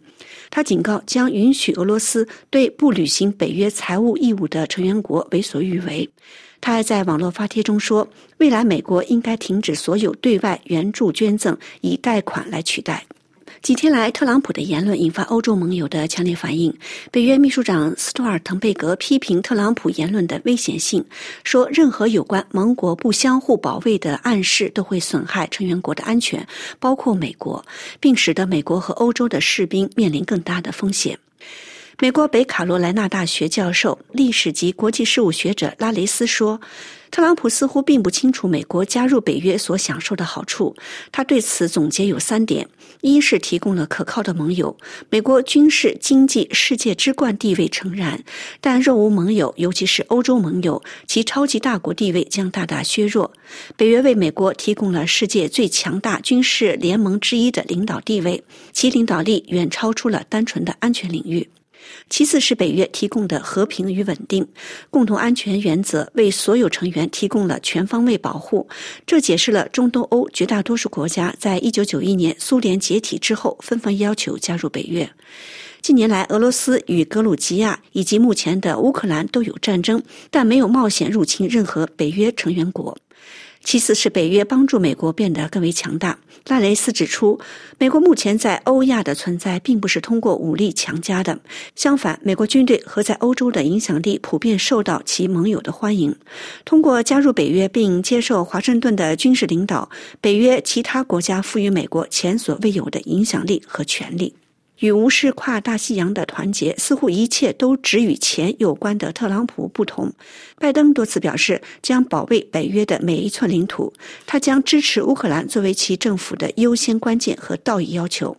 [0.49, 6.09] 他警告将允许俄罗斯对不履行北约财务义务的成员国为所欲为。
[6.61, 13.05] 他还在网络发帖中说，未来美国应该停止所有对外援助捐赠，以贷款来取代。
[13.65, 16.71] 几天来，特朗普的言论引发欧洲盟友的强烈反应。
[17.11, 21.03] 北约秘书长斯托尔滕贝格批评特朗普言论的危险性，
[21.43, 26.47] 说任何有关盟国不相互保卫的暗示都会损害成员国的安全，
[26.79, 27.65] 包括美国，
[27.99, 31.17] 并使得美国和欧洲的士兵面临更大的风险。
[31.97, 36.61] 美国北卡罗来纳大学教授、历史及国际事务学者拉雷斯说
[37.15, 40.75] ：“特朗普似乎并不清楚美国加入北约所享受的好处。
[41.13, 42.67] 他对此总结有三点：
[42.99, 44.75] 一是提供了可靠的盟友，
[45.09, 48.21] 美国军事、经济、世界之冠地位诚然，
[48.59, 53.31] 但若无盟友，尤其是欧洲盟友，其超级大国地位将大大削弱。
[53.77, 61.47] 北约为美国提供了世界最强大军事联盟之一的领导地位，其领导力远超出了单纯的安全领域。”
[62.09, 64.47] 其次是北约提供的和平与稳定，
[64.89, 68.67] 共同安全原则为所有成员提供了全方位保护。
[69.05, 75.09] 这解释了中东欧绝大多数国家在一九九一年苏联解体之后纷纷要求加入北约。
[75.81, 82.97] 近年来，俄罗斯与格鲁吉亚以及目前的乌克兰都有战争，但没有冒险入侵任何北约成员国。
[83.65, 86.19] 其次是北约帮助美国变得更为强大。
[86.47, 87.39] 拉雷斯指出，
[87.79, 91.39] 美国目前在欧亚的存在并不是通过武力强加的，
[91.75, 96.15] 相反，美国军队和在欧洲的影响力普遍受到其盟友的欢迎。
[96.63, 99.89] 通过加入北约并接受华盛顿的军事领导，
[100.21, 104.35] 北约其他国家赋予美国前所未有的影响力和权力。
[104.79, 110.11] 与无视跨大西洋的团结，似乎一切都只与钱有关的特朗普不同，
[110.59, 113.93] 拜登多次表示将保卫北约的每一寸领土，
[114.25, 118.35] 他将支持乌克兰作为其政府的优先关键和道义要求，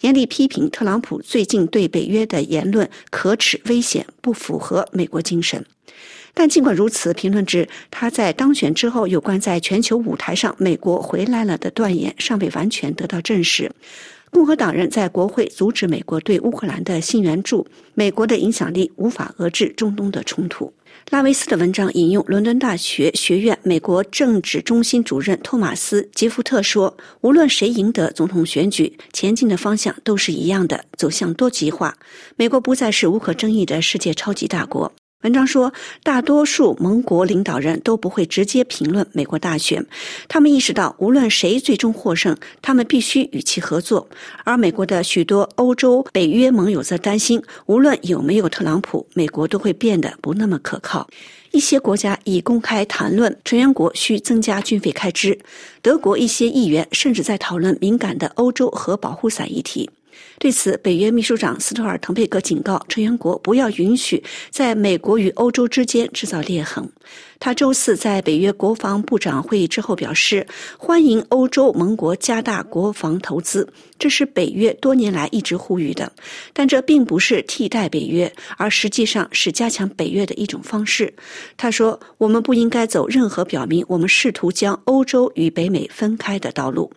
[0.00, 5.64] 严厉批评特朗普最近对北约的言论可耻、危险，不符合美国精神。
[6.32, 13.72] 但尽管如此，评论指他在当选之后有关在全球舞台上美国回来了的断言尚未完全得到证实。
[14.30, 20.72] 共和党人在国会阻止美国对乌克兰的新援助，美国的影响力无法遏制中东的冲突。
[21.10, 31.96] 拉维斯的文章引用伦敦大学学院美国政治中心主任托马斯·杰福特说：“无论谁赢得总统选举，前进的方向都是一样的，走向多极化。
[32.36, 35.72] 美国不再是无可争议的世界超级大国。”文章说，
[36.04, 39.84] 大多数盟国领导人都不会直接评论美国大选，
[40.28, 44.08] 他们意识到，无论谁最终获胜，他们必须与其合作。
[44.44, 51.08] 而美国的许多欧洲北约盟友则担心，无论有没有特朗普，美国都会变得不那么可靠。
[51.50, 55.38] 一些国家已公开谈论成员国需增加军费开支，
[55.80, 59.90] 德国一些议员甚至在讨论敏感的欧洲核保护伞议题。
[60.38, 66.88] 对此，北约秘书长斯托尔滕贝格警告成员国不要允许在美国与欧洲之间制造裂痕。
[67.38, 70.46] 他周四在北约国防部长会议之后表示，
[70.78, 76.12] 欢迎欧洲盟国加大国防投资，这是北约多年来一直呼吁的，
[76.52, 81.12] 但这并不是替代北约，而实际上是加强北约的一种方式。
[81.56, 86.92] 他说：“我们不应该走任何表明我们试图将欧洲与北美分开的道路。”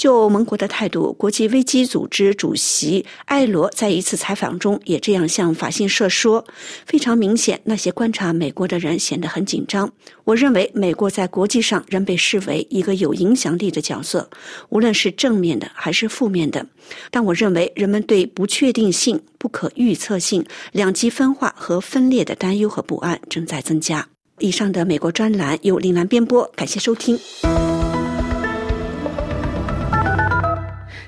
[0.00, 6.42] 就盟国的态度，国际危机组织主席埃罗在一次采访中也这样向法新社说
[6.88, 9.92] ：“非常明显，那些观察美国的人显得很紧张。
[10.24, 14.30] 我认为美国在国际上仍被视为一个有影响力的角色，
[14.70, 16.66] 无论是正面的还是负面的。
[17.10, 24.08] 但我认为人们对不确定性、不可预测性、两极分化和分裂的担忧和不安正在增加。”
[24.40, 27.18] 以上的美国专栏由林兰编播，感谢收听。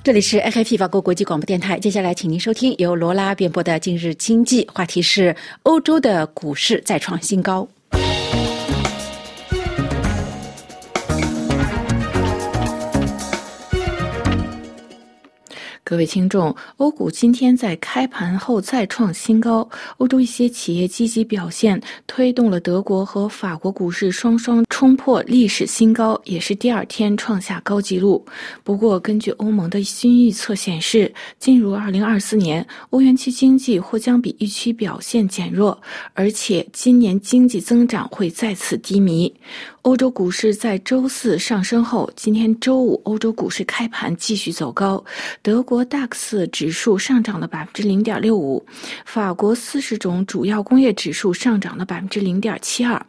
[0.04, 1.78] 这里是 A F P 法国国际广播电台。
[1.78, 7.68] 接下来，请您收听由罗拉编播的《今日经济》，话题是欧洲的股市再创新高。
[15.92, 19.68] 各位听众，欧股今天在开盘后再创新高。
[19.98, 28.24] 欧洲一些企业积极表现，推动了德国和法国股市双双冲破历史新高，也是第二天创下高纪录。
[28.64, 35.78] 不过，根据欧盟的新预测显示，进入2024年，欧元区经济或将比预期表现减弱，
[36.14, 39.30] 而且今年经济增长会再次低迷。
[39.82, 45.04] 欧洲股市在周四上升后，今天周五欧洲股市开盘继续走高。
[45.42, 48.64] 德国 DAX 指数上涨了百分之零点六五，
[49.04, 53.04] 法国四十种主要工业指数上涨了百分之零点七二。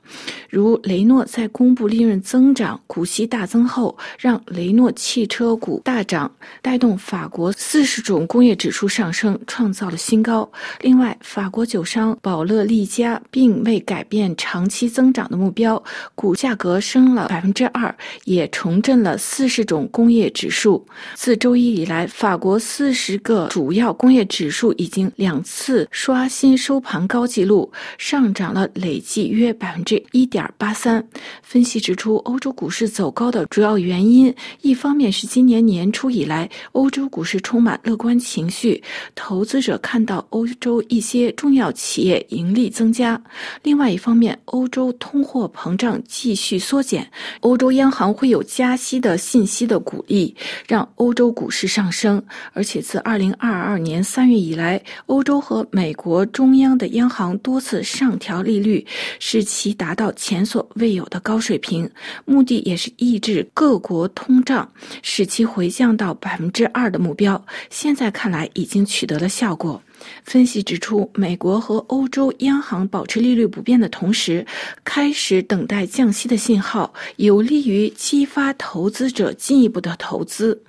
[0.49, 6.31] 如雷诺在公布利润增长、股息大增后，让雷诺汽车股大涨，
[6.61, 10.49] 带动法国四十种工业指数上升，创造了新高。
[10.81, 15.81] 另外，法国酒商宝乐利加并未改变长期增长的目标，
[16.15, 17.93] 股价格升了百分之二，
[18.25, 20.85] 也重振了四十种工业指数。
[21.15, 31.05] 自周一以来，法国四十个主要工业指数已经两次刷新收盘高纪录，上涨了累计约百分之一点八三。
[31.41, 38.81] 分析指出，欧洲股市走高的主要原因，一方面是今年年初以来欧洲股市充满乐观情绪，
[39.13, 43.17] 投资者看到欧洲一些重要企业盈利增加；
[43.61, 47.05] 另外一方面，欧洲通货膨胀继续缩减，
[47.41, 50.33] 欧洲央行会有加息的信息的鼓励，
[50.65, 52.23] 让欧洲股市上升。
[52.51, 58.85] 而且自二零二二年三月以来，欧洲和美国中央的央行多次上调利率，
[59.19, 61.89] 使其达到前所未有的高水平，
[62.25, 64.69] 目的也是抑制各国通胀，
[65.01, 67.43] 使其回降到百分之二的目标。
[67.69, 69.81] 现在看来，已经取得了效果。
[70.23, 74.45] 分析指出，美国和欧洲央行保持利率不变的同时，
[74.83, 80.61] 开始等待降息的信号，有利于激发投资者进一步的投资。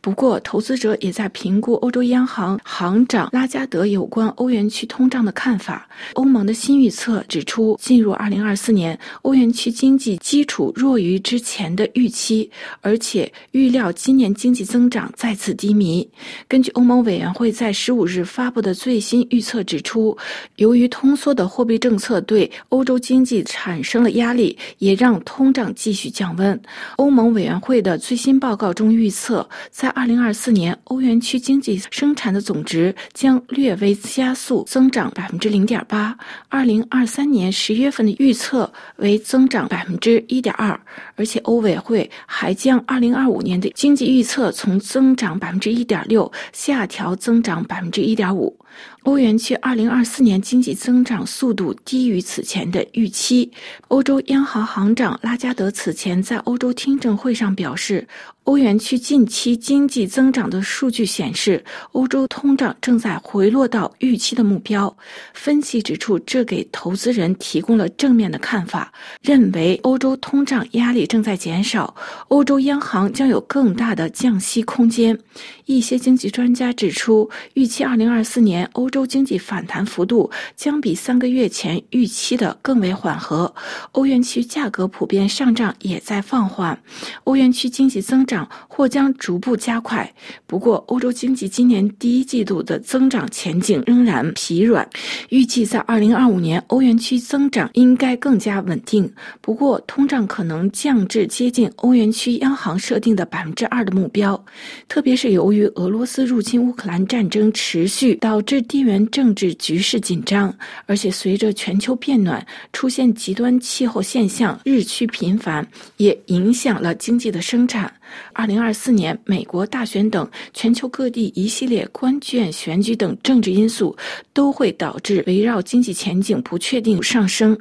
[0.00, 5.88] 不过，投资者也在评估欧洲央行行长拉加德有关欧元区通胀的看法。
[6.14, 16.08] 欧盟的新预测指出，进入2024年，欧元区经济基础弱于之前的预期，而且预料今年经济增长再次低迷。
[16.46, 20.16] 根据欧盟委员会在15日发布的最新预测指出，
[20.56, 26.60] 由于通缩的货币政策对欧洲经济产生了压力，也让通胀继续降温。
[26.96, 36.16] 欧盟委员会的最新报告中预测，在2024年，欧元区经济生产的总值将略微加速增长百分之零点八。
[36.50, 40.78] 2023年十月份的预测为增长百分之一点二，
[41.16, 48.56] 而且欧委会还将2025年的经济预测从增长百分之一点六下调增长百分之一点五。
[49.04, 53.50] 欧元区二零二四年经济增长速度低于此前的预期。
[53.88, 58.06] 欧洲央行行长拉加德此前在欧洲听证会上表示，
[58.46, 64.96] 欧元区近期经济增长的数据显示，欧洲通胀正在回落到预期的目标。
[65.34, 71.92] 分析指出，这给投资人提供了正面的看法，认为欧洲通胀压力正在减少，
[72.28, 75.18] 欧洲央行将有更大的降息空间。
[75.64, 83.52] 一些经济专家指出，预期二零二四年欧洲经济反弹幅度将比三个月前预期的更为缓和。
[83.90, 86.80] 欧元区价格普遍上涨也在放缓，
[87.24, 88.35] 欧元区经济增长
[88.68, 90.12] 或将逐步加快。
[90.46, 94.86] 不过，欧洲经济今年第一季度的增长前景仍然疲软。
[95.30, 99.10] 预计在二零二五年，欧元区增长应该更加稳定。
[99.40, 104.44] 不过，通胀可能降至接近欧元区央行设定的百分之二的目标，
[104.86, 105.46] 特别是由。
[105.46, 110.52] 于俄罗斯入侵乌克兰战争持续，导致地缘政治局势紧张，
[110.86, 115.66] 而且随着全球变暖，出现极端气候现象日趋频繁，
[115.98, 117.90] 也影响了经济的生产。
[118.36, 123.96] 二零二四年，美国大选等全球各地一系列关键选举等政治因素，
[124.34, 127.58] 都会导致围绕经济前景不确定上升。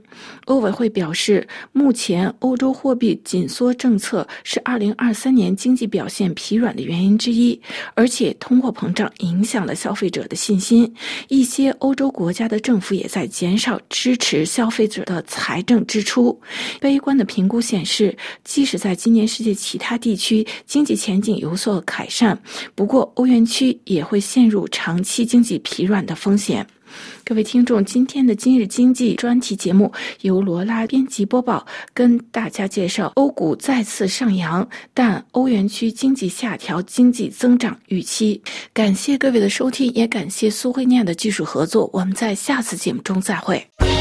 [0.47, 7.57] 欧委会表示，目前欧洲货币紧缩政策是二零二三年经济表现疲软的原因之一，
[7.93, 10.93] 而且通货膨胀影响了消费者的信心。
[11.29, 16.37] 一些欧洲国家的政府也在减少支持消费者的财政支出。
[16.81, 18.13] 悲观的评估显示，
[18.43, 22.37] 即使在今年世界其他地区，经济前景有所改善，
[22.73, 26.65] 不过欧元区也会陷入长期经济疲软的风险。
[27.25, 29.91] 各位听众，今天的今日经济专题节目
[30.21, 38.41] 由罗拉编辑播报，跟大家介绍欧股再次上扬，但欧元区经济下调经济增长预期。
[38.71, 41.89] 感谢各位的收听，也感谢苏慧念的技术合作。
[41.91, 43.94] 我们在下次节目中再会。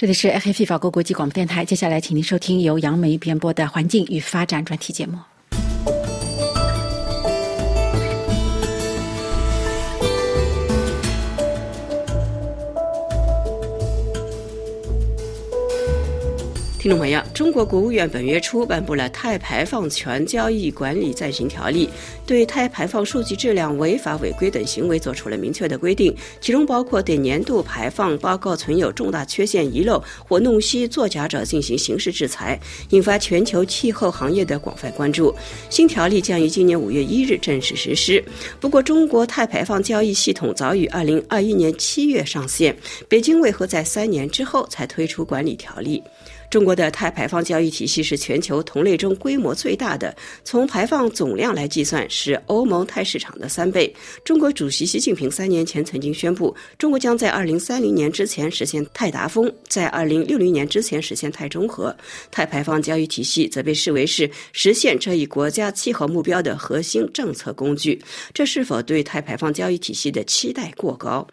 [0.00, 5.18] 这里是 RFI 法国国际广播电台，接下来请您收听由杨梅编播的环境与发展专题节目。
[16.80, 21.86] 听众朋友，中国国务院本月初颁布了《碳排放权交易管理暂行条例》，
[22.26, 32.58] 对碳排放数据质量违法违规等行为作出了明确的规定，其中包括对年度排放报告存有重大缺陷、遗漏或弄虚作假者进行刑事制裁，
[32.88, 35.34] 引发全球气候行业的广泛关注。
[35.68, 38.24] 新条例将于今年五月一日正式实施。
[38.58, 42.74] 不过，中国碳排放交易系统早于二零二一年七月上线，
[43.06, 46.02] 北京为何在三年之后才推出管理条例？
[46.50, 53.94] 中国的碳排放交易体系是全球同类中规模最大的，从排放总量来计算是欧盟碳市场的三倍。
[54.24, 61.96] 中国主席习近平三年前曾经宣布，中国将在二零三零年之前实现碳达峰，在二零六零年之前实现碳中和。
[62.32, 68.02] 碳排放交易体系则被视为是实现这一国家气候目标的核心政策工具。
[68.34, 71.24] 这是否对碳排放交易体系的期待过高？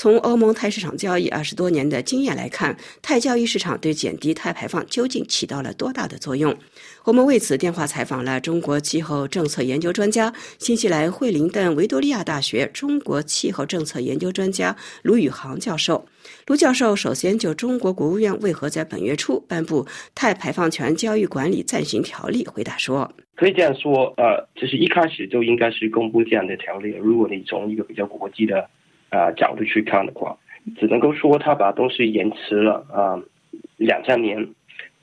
[0.00, 6.56] 从欧盟碳市场交易二十多年的经验来看，碳交易市场对减低碳排放究竟起到了多大的作用？
[7.04, 16.06] 我们为此电话采访了中国气候政策研究专家、新西兰惠灵顿维多利亚大学中国气候政策研究专家卢宇航教授。
[16.46, 26.94] 卢教授首先就中国国务院为何在本月初颁布碳排放权交易管理暂行条例回答说：“可以这样说，呃，就是一开始就应该是公布这样的条例。
[26.98, 28.66] 如果你从一个比较国际的。”
[29.10, 30.36] 啊、角度去看的话，
[30.78, 33.20] 只能够说他把东西延迟了啊、
[33.76, 34.48] 两三年。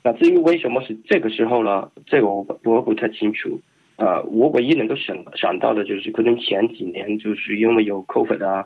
[0.02, 1.90] 那至于为什么是这个时候呢？
[2.06, 3.60] 这个我我不太清楚。
[3.96, 8.64] 啊、呃，我唯一能够想想到的就是，可能前几年就是因为有 COVID 啊，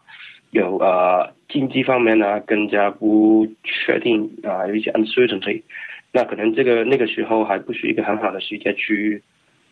[0.50, 5.62] 有呃经济方面呢更加不确定啊、有一些 uncertainty。
[6.12, 9.22] 那可能这个那个时候还不是一个很好的时间去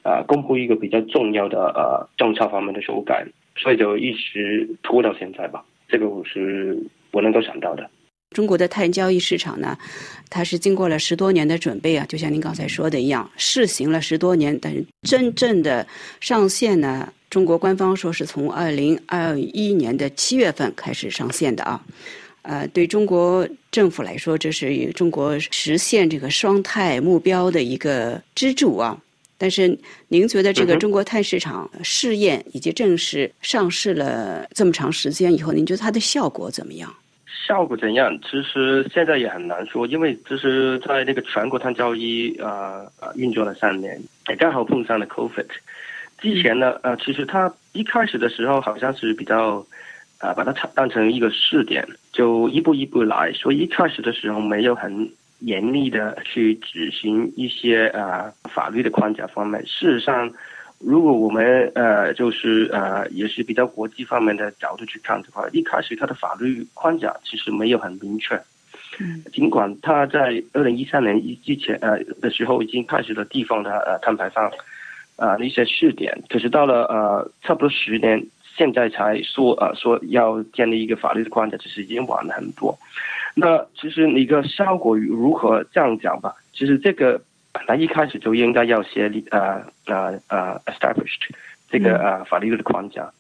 [0.03, 3.27] 啊、公布一个比较重要的呃政策方面的修改。
[3.57, 6.77] 所以就一直拖到现在吧，这个我是
[7.11, 7.89] 我能够想到的。
[8.31, 9.77] 中国的碳交易市场呢，
[10.29, 15.85] 它是经过了十多年的准备啊，就像您刚才说的一样，试行了十多年，但是真正的
[16.21, 21.85] 上线呢，中国官方说是从二零二一年的七月份开始上线的啊。
[22.43, 28.97] 呃，对中国政府来说，这是中国实现这个双碳目标的一个支柱啊。
[29.43, 29.75] 但是，
[30.09, 36.95] 您觉得这个中国碳市场试验以及正式上市了这么长时间以后，您觉得它的效果怎么样？
[37.47, 38.15] 效果怎样？
[38.21, 45.47] 其实现在也很难说，因为就是在那个全国碳交易啊啊运作了三年，也刚好碰上了 COVID。
[46.19, 49.65] 之前呢，呃，其实它一开始的时候好像是比较
[50.19, 51.83] 啊，把它当成一个试点，
[52.13, 55.11] 就一步一步来，所以一开始的时候没有很。
[55.41, 59.61] 严厉的去执行一些呃法律的框架方面。
[59.67, 60.31] 事实上，
[60.79, 68.35] 如果我们呃就是呃也是比较国际方面的角度去看的话，一开始它的法律框架其实没有很明确。
[68.99, 69.23] 嗯。
[69.33, 74.51] 尽管它在二零一三年一之前呃的时候已经开始了地方的呃碳排放
[75.17, 78.25] 啊那些试点，可是到了呃差不多十年，
[78.57, 82.79] 现在才说呃说要建立一个法律的框架，其实已经晚了很多。
[83.41, 86.35] 那其实一个效果如何这样讲吧？
[86.53, 87.19] 其实这个
[87.55, 91.23] 本来一开始就应该要写立呃呃呃 established
[91.71, 93.03] 这个呃法律的框架。
[93.05, 93.13] 嗯、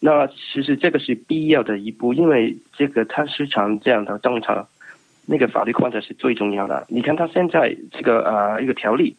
[0.00, 4.66] 那其实这个是必要的一步，因为这个它市场这样的政策，
[5.26, 6.86] 那个法律框架是最重要的。
[6.88, 9.14] 你看它现在这个呃一个条例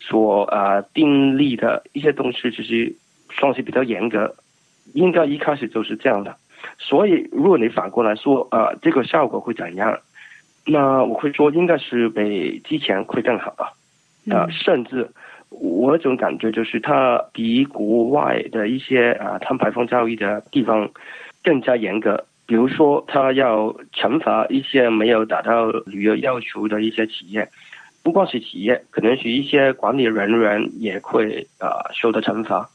[0.00, 2.94] 所呃订立的一些东西，其实
[3.32, 4.34] 算是比较严格，
[4.92, 6.36] 应该一开始就是这样的。
[6.78, 9.98] 所以，如果你反过来说，呃，这个效果会怎样？
[10.66, 13.72] 那我会说，应该是比之前会更好吧。
[14.30, 15.08] 呃，甚至
[15.50, 20.88] 我这种感觉就是，它比国外的一些啊碳排放交易的地方
[21.42, 22.24] 更加严格。
[22.46, 27.48] 比如说，它要惩罚一些没有达到旅游要求的一些企业，
[28.02, 32.68] 不光是企业，可能是一些管理人员也会啊受到惩罚。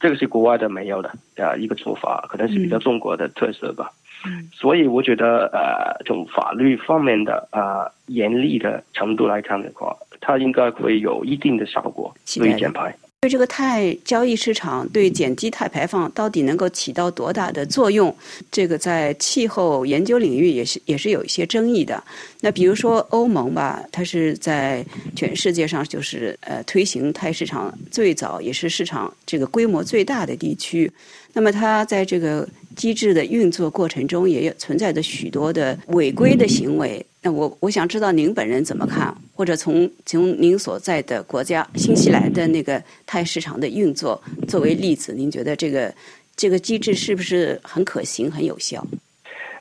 [0.00, 3.90] 这个是国外的没有的啊一个做法，可能是比较中国的特色吧。
[4.26, 12.94] 嗯，所以我觉得呃，从法律方面的啊、呃、严厉的程度来看的话，它应该会有一定的效果，对减排。
[13.20, 18.14] 对这个碳交易市场对减低碳排放到底能够起到多大的作用？
[18.52, 22.00] 这个在气候研究领域也是也是有一些争议的。
[22.42, 30.88] 那比如说欧盟吧，它是在全世界上就是呃推行碳市场最早也是市场这个规模最大的地区。
[31.32, 37.04] 那么它在这个机制的运作过程中，也存在着许多的违规的行为。
[37.28, 45.92] 我我想知道您本人怎么看，或者从从您所在的国家新西兰的那个碳市场的运作作为例子，您觉得这个
[46.36, 48.84] 这个机制是不是很可行、很有效？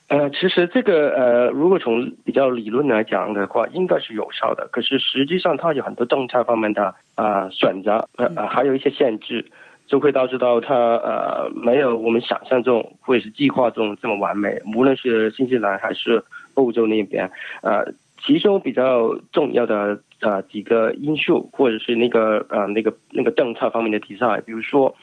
[0.08, 4.68] 呃，其实这个呃，如果从比较理论来讲的话，应该是有效的。
[4.72, 9.46] 可是实际上它有很多政策方面的啊、呃、选择，呃，还有一些限制，
[9.86, 14.62] 就会导致到它呃没有我们想象中或者是计划中这么完美。
[14.74, 16.24] 无论是新西兰还是。
[16.58, 17.30] 欧洲那边，
[17.62, 17.94] 呃，
[18.26, 24.96] 其中比较重要的呃几个因素，或者是那个呃那个那个政策方面的题材，比如说，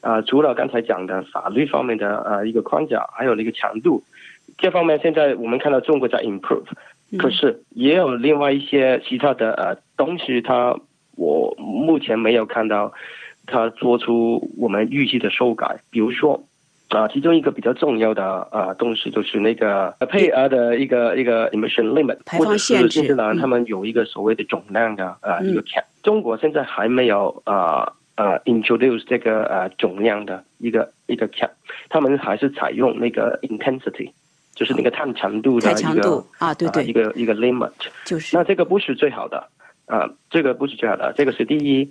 [0.00, 4.00] 呃，除了刚才讲的法律方面的呃一个框架，还有那个强度，
[4.58, 6.68] 这方面现在我们看到中国在 improve，
[7.18, 10.78] 可是也有另外一些其他的呃东西，它
[11.16, 12.92] 我目前没有看到
[13.46, 16.40] 它做出我们预期的修改，比如说。
[16.92, 31.48] 啊，其中一个比较重要的啊东西就是那个配额的一个一个 emission limit，或者是新西兰他们有一个所谓的总量的啊一个 cap，中国现在还没有啊呃 introduce 这个呃总量的一个一个 cap，
[31.88, 34.10] 他们还是采用那个 intensity，
[34.54, 36.84] 就是那个碳强度的一个啊对对。
[36.84, 37.72] 一个一个 limit，
[38.04, 38.36] 就是。
[38.36, 39.48] 那这个不是最好的
[39.86, 41.90] 啊，这个不是最好的，这个是第一。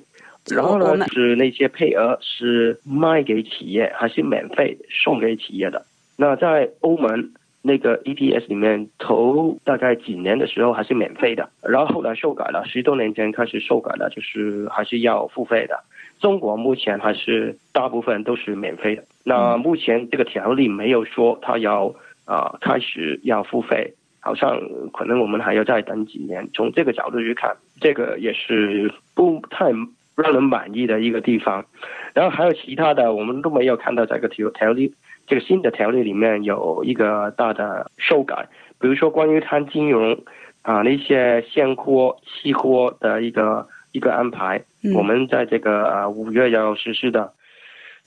[0.49, 5.85] 然后呢，就是那些配额是卖给企业还是免费送给企业的？
[6.17, 7.31] 那在欧盟
[7.61, 15.79] 那个 ETS 里面，头大概几年的时候还是免费的，然后后来修改了，十多年前开始修改了，就是还是要付费的。
[16.19, 19.03] 中国目前还是大部分都是免费的。
[19.23, 21.85] 那目前这个条例没有说它要
[22.25, 24.59] 啊、呃、开始要付费，好像
[24.91, 26.49] 可能我们还要再等几年。
[26.53, 29.71] 从这个角度去看，这个也是不太。
[30.15, 31.65] 让人满意的一个地方，
[32.13, 34.93] 然后还有其他的，我们都没有看到这个条条例，
[35.25, 38.47] 这个新的条例里面有一个大的修改，
[38.79, 40.17] 比如说关于碳金融
[40.61, 47.31] 啊那些现货、期货的一个一个安排，嗯、我们在这个呃五月要实施的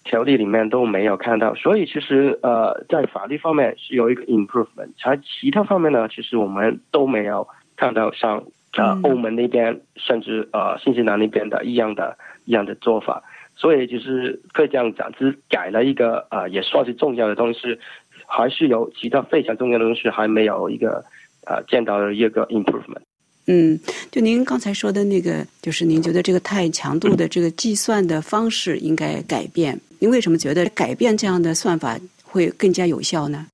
[0.05, 8.45] 条例里面都没有看到，所以其实呃在法律方面是有一个 improvement，而其他方面呢，其实我们都没有看到上。
[8.83, 13.23] 啊，欧盟那边甚至呃新西兰那边的一样的一样的做法，
[13.55, 17.79] 所以就是可以这样讲，只改了一个啊、呃，也算是重要的东西，
[18.27, 21.05] 还是有其他非常重要的东西还没有一个
[21.45, 23.03] 啊、呃、见到的一个 improvement。
[23.47, 23.79] 嗯，
[24.11, 33.47] 就您刚才说的那个，就是您觉得这个太强度的这个计算的方式应该改变，您为什么觉得改变这样的算法会更加有效呢？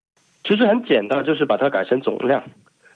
[0.45, 2.43] 其实很简单，就是把它改成总量。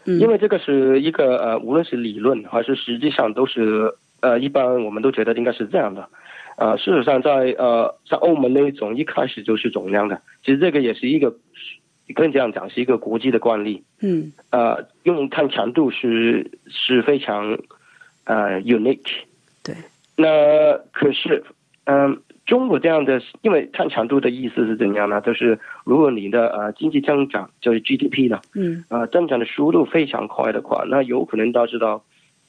[0.07, 6.09] 因为这个是一个呃，无论是理论还是实际上都是呃，一般我们都觉得应该是这样的。
[6.57, 11.31] 呃，事实上在呃，在欧盟那一种一开始就是总量的，其实这个也是一个，
[12.15, 13.83] 可以这样讲是一个国际的惯例。
[14.01, 14.33] 嗯。
[14.51, 17.59] 呃，用碳强度是是非常
[18.25, 19.23] 呃 unique。
[19.63, 19.75] 对。
[20.17, 21.43] 那可是
[21.85, 22.11] 嗯。
[22.13, 22.17] 呃
[22.47, 25.21] 中国这样的，因为碳强度的意思是怎样呢？
[25.23, 32.03] 就是如果你的呃经济增长就是 GDP 呢，嗯，呃增长的速度非常快的话，那有可能导致到，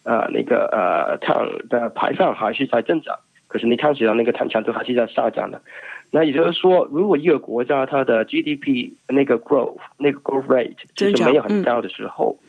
[0.03, 3.15] 呃那个呃碳的排放还是在增长，
[3.47, 5.61] 可是你看起来那个碳强度还是在下降的。
[6.11, 12.45] 那也就是说，如果一个国家它的 GDP 那个 growth 那个 growth rate 就是没有很高的时候，嗯、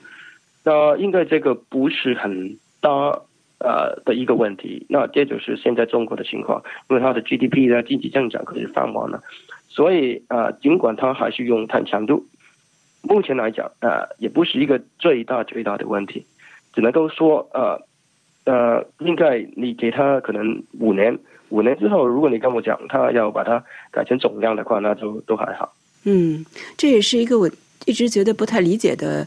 [0.64, 3.20] 那应该这个不是很大。
[3.58, 9.22] 呃的一个问题，那这就是现在中国的情况，因为它的 GDP 的经济增长可是放缓了，
[9.68, 12.26] 所以呃，尽管它还是用碳强度，
[13.02, 16.24] 目前来讲呃，也不是一个最大最大的问题，
[16.74, 17.80] 只能够说呃
[18.44, 25.72] 呃，应该你给他可能五年，五年之后，如果你跟我讲他要把它改成总量的话，那就都还好。
[26.04, 26.44] 嗯，
[26.76, 27.50] 这也是一个我
[27.86, 29.26] 一直觉得不太理解的。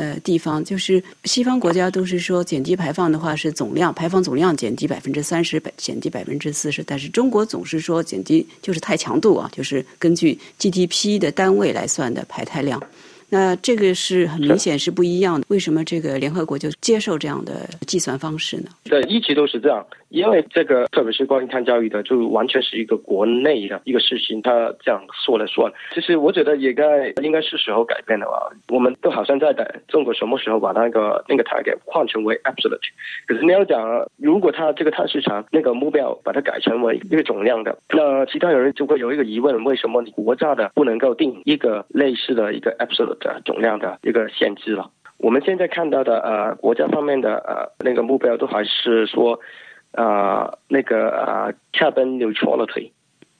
[0.00, 12.82] 呃，地方就是西方国家都是说减低排放的话是总量，排放总量减低百分之三十，减低百分之四十，但是中国总是说减低就是太强度啊，就是根据 GDP 的单位来算的排碳量。
[13.30, 15.46] 那这个是很明显是不一样的。
[15.48, 18.70] 为什么这个联合国就接受这样的计算方式呢？
[18.84, 19.86] 对，一直都是这样。
[20.08, 24.50] 因为这个，特别是关于碳交易的，就完全是一个国内的一个事情，他
[24.80, 25.72] 这样说了算。
[25.94, 28.50] 其实我觉得也该应该是时候改变了吧。
[28.70, 32.80] 我们都好像在等中国什么时候把那个那个 target 换成为 absolute。
[33.28, 44.90] 可是你要讲，如果他这个碳市场那个目标把它改成为一个总量的，那其他人就会有一个疑问：为什么你国家的不能够定一个类似的一个 absolute 的总量的一个限制了？
[45.18, 49.38] 我们现在看到的呃国家方面的呃那个目标都还是说。
[49.92, 52.92] 啊、呃，那个啊、呃、carbon neutrality，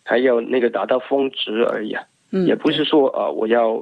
[0.05, 2.03] 还有那个达到峰值而已啊，
[2.33, 3.77] 嗯，也不是说啊、呃、我要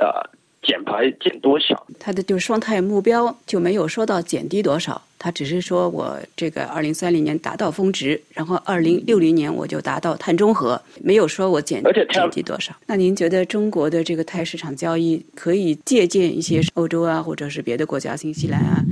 [0.00, 0.24] 啊
[0.64, 12.74] 减、呃、排减多少，它的就是双碳目标就没有说到减低多少，它只是说我这个二零三零年达到峰值，然后二零六零年我就达到碳中和，没有说我减减低多少。
[12.86, 18.84] 那您觉得中国的这个碳市场交易可以借鉴一些欧洲啊，或者是别的国家，新西兰啊？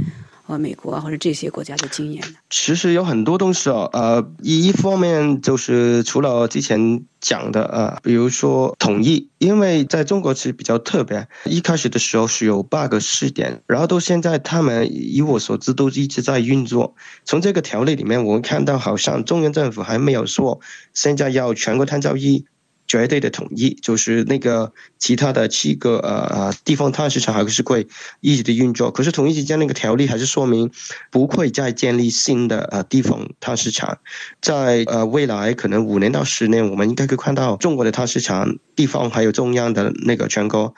[0.42, 2.22] 和美国啊，或者这些国家的经验？
[2.50, 16.94] 其实有很多东西哦，呃，一方面就是除了之前讲的呃，比如说统一，因为在中国其实比较特别，一开始的时候是有八个试点，然后到现在他们以我所知都一直在运作。
[17.24, 20.60] 从这个条例里面，我们看到好像中央政府还没有说
[20.92, 22.44] 现在要全国碳交易。
[22.86, 27.86] 绝对的统一，就是那个其他的七个呃呃地方碳市场还是会
[28.20, 28.90] 一直的运作。
[28.90, 30.70] 可是统一时间，那个条例还是说明
[31.10, 33.98] 不会再建立新的呃地方碳市场。
[34.40, 40.74] 在呃未来可能五年到十年，我们应该可以看到中国的碳市场地方还有中央的那个全国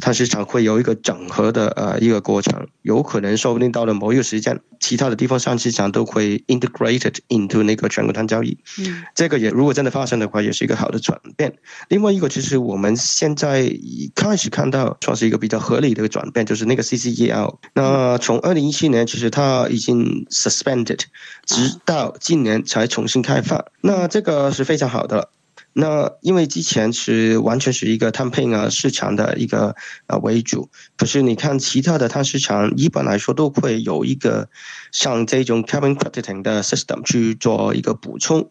[0.00, 2.66] 碳市场会有一个整合的呃一个过程。
[2.82, 8.58] 有可能说不定到了某一个时间，其他的地方上市场都会 integrated into 那个全国碳交易。
[8.78, 11.56] 嗯，这个也如果真的发生的话，也是一个好的转变。
[11.88, 13.74] 另外一个就是我们现在
[14.14, 17.56] 开始看到，算是一个比较合理的一个转变，就是那个 CCEL。
[17.74, 21.00] 那从二零一七年，其实它已经 suspended，
[21.46, 23.64] 直到今年才重新开放。
[23.80, 25.30] 那这个是非常好的。
[25.76, 29.74] 那因为之前是完全是一个碳配额市场的一个
[30.06, 34.48] 呃为主，可是你看其他的碳市场，一般来说都会有一个
[34.92, 38.50] 像这种 carbon crediting 的 system 去做一个补充。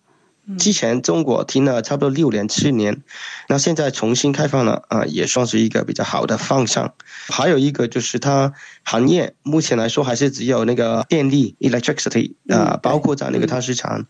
[0.57, 3.01] 之前中国停了差不多六年七年，
[3.47, 6.93] 那现在重新开放了啊，也算是一个比较好的方向。
[7.29, 8.51] 还有一个就是它
[8.83, 14.05] 行业目前来说还是只有那个电力 electricity 啊，包括在那个碳市场，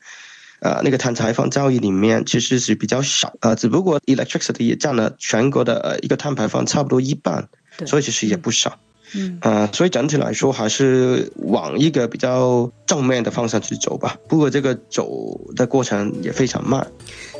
[0.64, 7.50] 呃，那个碳排放交易里面其实是比较少呃，只不过 electricity 也占了全国的一个碳排放差不多一半，
[7.86, 8.80] 所以其实也不少。
[9.16, 14.16] 嗯，呃，所以整体来说还是往一个比较正面的方向去走吧。
[14.30, 16.88] 不过这个走的过程也非常慢。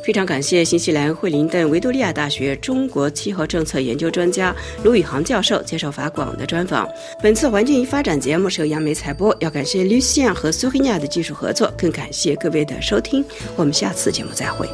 [0.04, 6.86] 非常感谢新西兰惠灵顿维多利亚大学中国气候政策研究专家卢宇航教授接受法广的专访。
[7.22, 13.24] 本次环境与发展节目是由杨梅采播，要感谢 Lucian 和苏黑亚的技术合作，更感谢各位的收听。
[13.56, 14.68] 我们下次节目再会。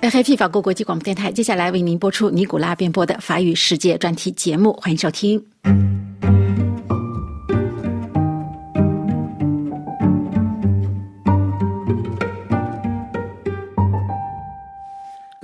[0.00, 5.89] RFI 法国国际广播电台，接下来为您播出尼古拉编播的法语世界专题节目，欢迎收听。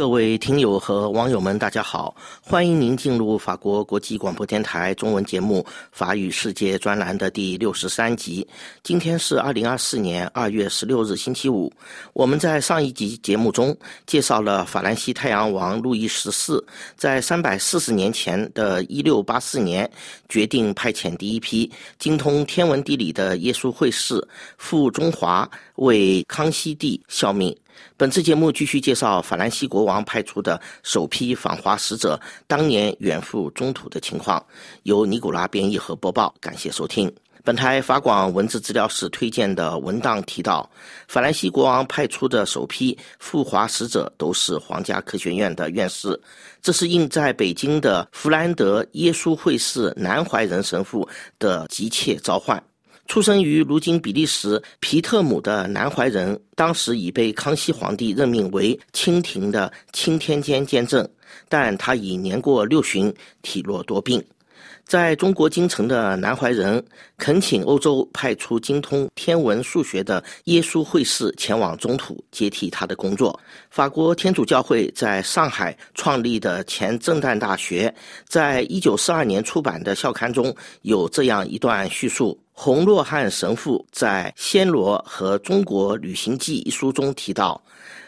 [0.06, 2.14] 各位听友和网友们，大家好！
[2.40, 8.46] 欢迎您进入法国国际广播电台中文节目《法语世界》专栏的第六十三集。
[8.84, 11.72] 今天是二零二四年二月十六日，星期五。
[12.12, 13.76] 我们在上一集节目中
[14.06, 16.64] 介绍了法兰西太阳王路易十四
[16.96, 19.90] 在三百四十年前的一六八四年，
[20.28, 24.24] 决定派遣第一批精通天文地理的耶稣会士
[24.56, 27.52] 赴中华为康熙帝效命。
[27.96, 34.44] 本次节目继续介绍法兰西国王派出的首批访华使者当年远赴中土的情况，
[34.82, 36.34] 由尼古拉编译和播报。
[36.40, 37.12] 感谢收听。
[37.44, 40.68] 本台法广文字资料室推荐的文档提到，
[41.06, 46.20] 法兰西国王派出的首批赴华使者都是皇家科学院的院士，
[46.60, 51.08] 这是应在北京的弗兰德耶稣会士南怀仁神父
[51.38, 52.60] 的急切召唤。
[53.06, 61.08] 出生于如今比利时皮特姆的南怀仁，当时已被康熙皇帝任命为清廷的钦天监监正，
[61.48, 64.22] 但他已年过六旬，体弱多病。
[64.84, 66.80] 在中国京城的南怀仁，
[67.16, 73.36] 恳请欧洲派出精通天文数学的耶稣会士前往中土接替他的工作。
[73.68, 77.92] 法国天主教会在上海创立的前震旦大学，
[78.28, 82.38] 在一九四二年出版的校刊中有这样一段叙述。
[82.58, 87.62] 洪若汉神父在《暹罗和中国旅行记》一书中提到，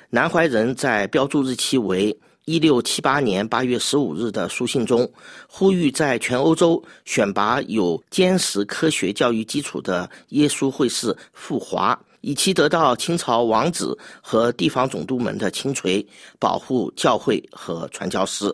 [0.09, 5.09] 南怀仁在标注日期为一六七八年八月十五日的书信中，
[5.46, 16.05] 呼吁在全欧洲选拔有坚实科学教育基础的耶稣会士赴华，以期得到清朝王子和地方总督们的钦垂，
[16.38, 18.51] 保护教会和传教士。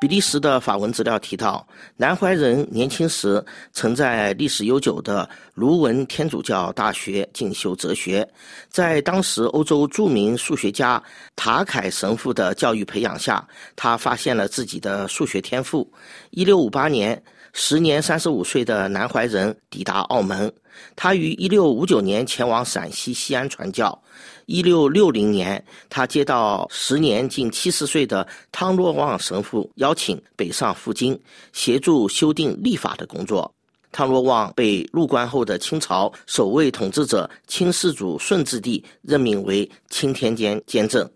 [0.00, 8.26] 比利时的法文资料提到，南怀仁年轻时曾在历史悠久的卢文天主教大学进修哲学，
[8.70, 11.02] 在当时欧洲著名数学家
[11.34, 13.44] 塔凯神父的教育培养下，
[13.74, 15.90] 他发现了自己的数学天赋。
[16.30, 17.20] 一六五八年，
[17.52, 20.52] 时年三十五岁的南怀仁抵达澳门，
[20.94, 24.00] 他于一六五九年前往陕西西安传教。
[24.48, 31.20] 一六六零年，他接到时年近七十岁的汤若望神父邀请，北上赴京，
[31.52, 33.54] 协助修订立法的工作。
[33.92, 41.06] 汤若望被入关后的清朝首位统治者清世祖顺治帝任命为钦天监监正。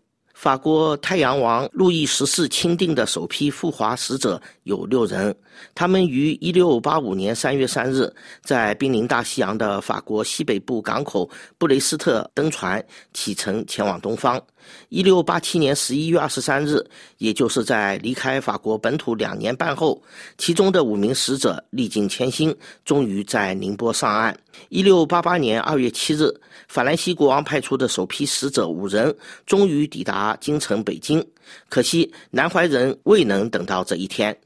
[0.43, 5.33] 法国太阳王路易十四钦定的首批赴华使者有六人，
[5.73, 8.13] 他们于一六八五年三月三日
[8.43, 12.85] 在濒临大西洋的法国西北部港口布雷斯特登船
[13.15, 14.43] 启程前往东方。
[14.89, 16.85] 一六八七年十一月二十三日，
[17.19, 20.03] 也就是在离开法国本土两年半后，
[20.39, 22.55] 其中的五名使者历尽艰辛，
[22.85, 24.37] 终于在宁波上岸。
[24.69, 26.33] 一六八八年二月七日，
[26.69, 29.15] 法兰西国王派出的首批使者五人
[29.47, 31.27] 终于抵达京城北京。
[31.69, 34.37] 可惜南怀仁未能等到这一天。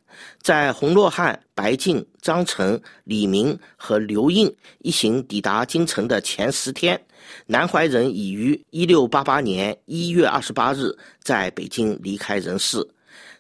[0.40, 6.98] 在洪若汉、白净、张诚、李明和刘应一行抵达京城的前十天，
[7.46, 12.86] 南怀仁已于一六八八年一月二十八日在北京离开人世。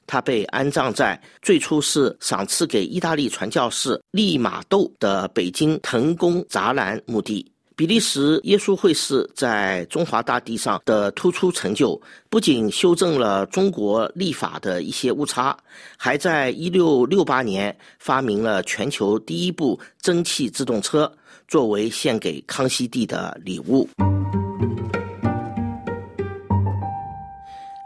[0.06, 7.50] 他被安葬在最初是赏赐给意大利传教士利玛窦的北京腾宫栅栏墓地。
[7.74, 15.54] 比利时耶稣会士在中华大地上的突出成就，不仅修正了中国历法的一些误差，
[15.98, 21.12] 还在1668年发明了全球第一部蒸汽自动车，
[21.48, 23.88] 作为献给康熙帝的礼物。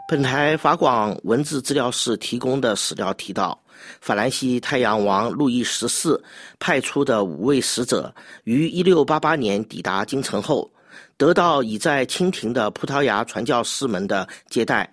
[0.07, 3.57] 本台法广文字资料室提供的史料提到。
[3.99, 6.23] 法兰西太阳王路易十四
[6.59, 10.69] 派出的五位使者于1688年抵达京城后，
[11.17, 14.87] 得到已在清廷的葡萄牙传教士们的接待。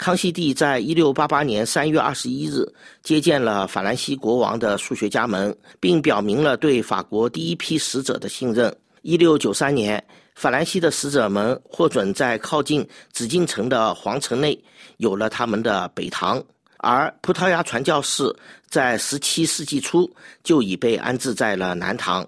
[0.00, 8.74] 康熙帝在1688年3月21日接见了法兰西国王的数学家们，并表明了对法国第一批使者的信任。
[9.02, 10.02] 1693年，
[10.34, 14.58] 法兰西的使者们获准在靠近紫禁城的皇城内
[14.96, 16.42] 有了他们的北堂。
[16.78, 18.34] 而葡萄牙传教士
[18.70, 20.10] 在17世纪初
[20.42, 22.26] 就已被安置在了南堂。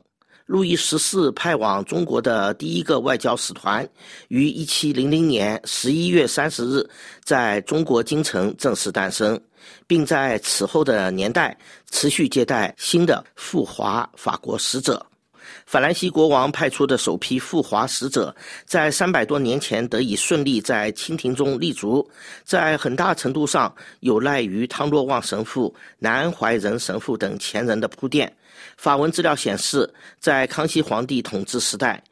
[0.52, 3.88] 路易十四派往中国的第一个外交使团
[4.28, 6.90] 于1700年11月30日
[7.24, 9.40] 在中国京城正式诞生，
[9.86, 11.56] 并在此后的年代
[11.90, 15.02] 持续接待新的赴华法国使者。
[15.64, 18.34] 法兰西国王派出的首批赴华使者，
[18.66, 22.06] 在三百多年前得以顺利在清廷中立足，
[22.44, 28.30] 在很大程度上有赖于汤若望神父、南怀仁神父等前人的铺垫。
[28.82, 32.02] 法文资料显示，在康熙皇帝统治时代，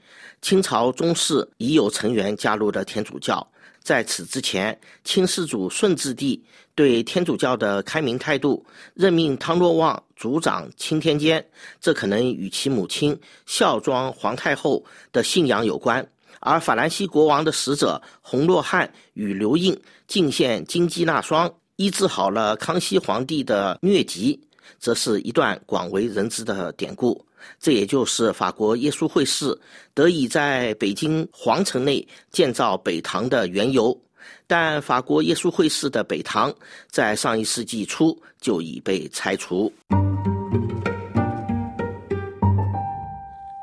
[0.41, 3.45] 清朝宗室已有成员加入了天主教。
[3.83, 6.41] 在此之前，清世祖顺治帝
[6.77, 8.65] 对天主教的开明态度，
[8.95, 11.45] 任命汤若望主掌钦天监，
[11.81, 16.09] 这可能与其母亲孝庄皇太后的信仰有关。
[16.39, 24.41] 而法兰西国王的使者洪若汉与刘应进献金鸡纳霜，医治好了康熙皇帝的疟疾，
[24.79, 27.25] 则是一段广为人知的典故。
[27.59, 29.59] 这也就是法国耶稣会士
[29.95, 33.99] 得以在北京皇城内建造北堂的缘由，
[34.47, 36.55] 但法国耶稣会士的北堂
[36.91, 39.73] 在上一世纪初就已被拆除。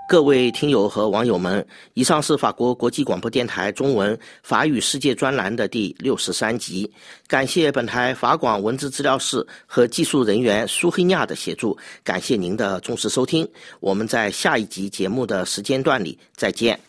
[0.07, 6.89] 各位听友和网友们，以上是法国国际广播电台中文法语世界专栏的第六十三集。
[7.27, 13.45] 感谢本台法广文字资料室和技术人员苏黑亚的协助，感谢您的重视收听。
[13.81, 16.79] 我们在下一集节目的时间段里再见。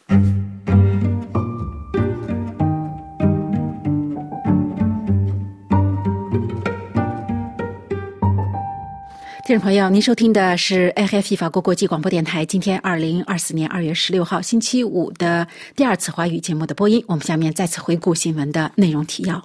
[9.49, 17.03] 听众朋友，您收听的是 RFI 法国国际广播电台今天二零二四年二月十六号星期五的第二次华语节目的播音。
[17.09, 19.43] 我们下面再次回顾新闻的内容提要。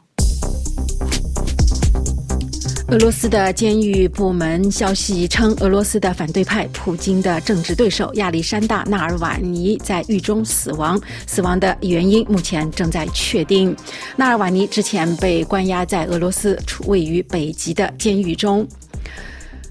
[2.89, 13.73] 俄罗斯的监狱部门消息称，俄罗斯的反对派普京的政治对手亚历山大·纳尔瓦尼在狱中死亡，死亡的原因目前正在确定。
[14.17, 18.67] 纳尔瓦尼之前被关押在俄罗斯处位于北极的监狱中。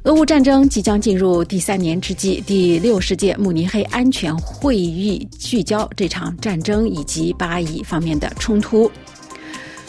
[0.05, 8.91] 俄乌战争即将进入第三年之际，第六十届慕尼黑安全会议聚焦这场战争以及巴以方面的冲突。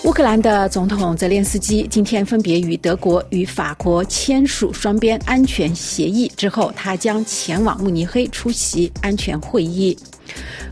[0.04, 9.98] 乌克兰的总统泽连斯基今天分别与德国与法国签署双边安全协议之后，他将前往慕尼黑出席安全会议。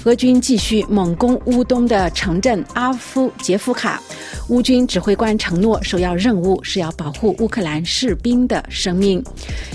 [0.06, 4.02] 俄军继续猛攻乌东的城镇阿夫杰夫卡，
[4.50, 9.24] 乌军指挥官承诺，首要任务是要保护乌克兰士兵的生命。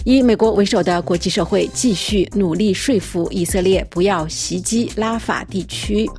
[0.04, 6.10] 以美国为首的国际社会继续努力说服以色列不要袭击拉法地区。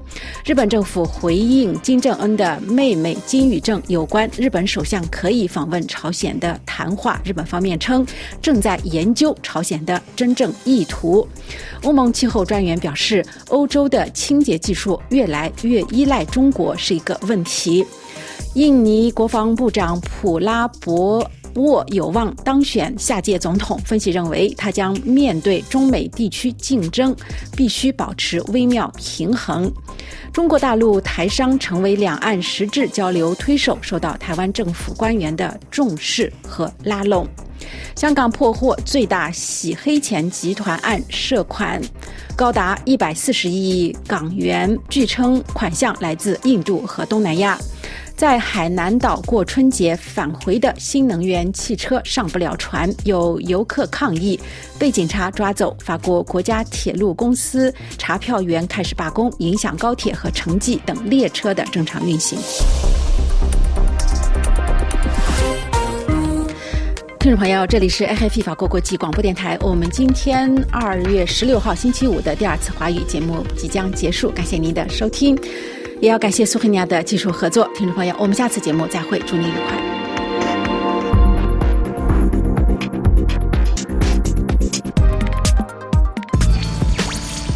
[0.45, 8.07] 日本政府回应金正恩的妹妹金宇正有关日本首相可以访问朝鲜的谈话，日本方面称
[8.41, 11.28] 正在研究朝鲜的真正意图。
[11.84, 13.24] 欧盟气候专员表示，
[13.58, 17.84] 欧洲的清洁技术越来越依赖中国是一个问题。
[18.53, 21.28] 印尼国防部长普拉博
[21.58, 23.78] 沃有望当选下届总统。
[23.80, 27.16] 分析认为，他将面对中美地区竞争，
[27.55, 29.72] 必须保持微妙平衡。
[30.32, 37.28] 中国大陆台商成为两岸实质交流推手，受到台湾政府官员的重视和拉拢。
[37.95, 41.82] 香港破获最大洗黑钱集团案，涉款
[42.36, 47.58] 高达一百四十亿港元，据称款项来自印度和东南亚。
[48.18, 54.39] 在海南岛过春节返回的新能源汽车上不了船，有游客抗议，
[54.80, 55.78] 被警察抓走。
[55.80, 62.39] 法国国家铁路公司查票员开始罢工，影响高铁和城际等列车的正常运行。
[67.20, 69.59] 听众朋友，这里是 RFI 法国国际广播电台。
[69.61, 75.38] 我们今天二月十六号星期五的第二次华语节目即将结束，感谢您的收听，
[76.00, 77.68] 也要感谢苏黑尼亚的技术合作。
[77.76, 79.78] 听众朋友，我们下次节目再会，祝您愉快。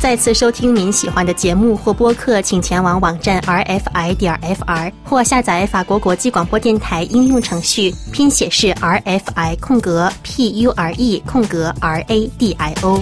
[0.01, 12.51] 再次收听您喜欢的节目或播客，请前往网站 rfi 点 fr 或下载法国国际广播电台应用程序，拼写是 rfi 空格 p u r e 空格 r a d
[12.53, 12.99] i o。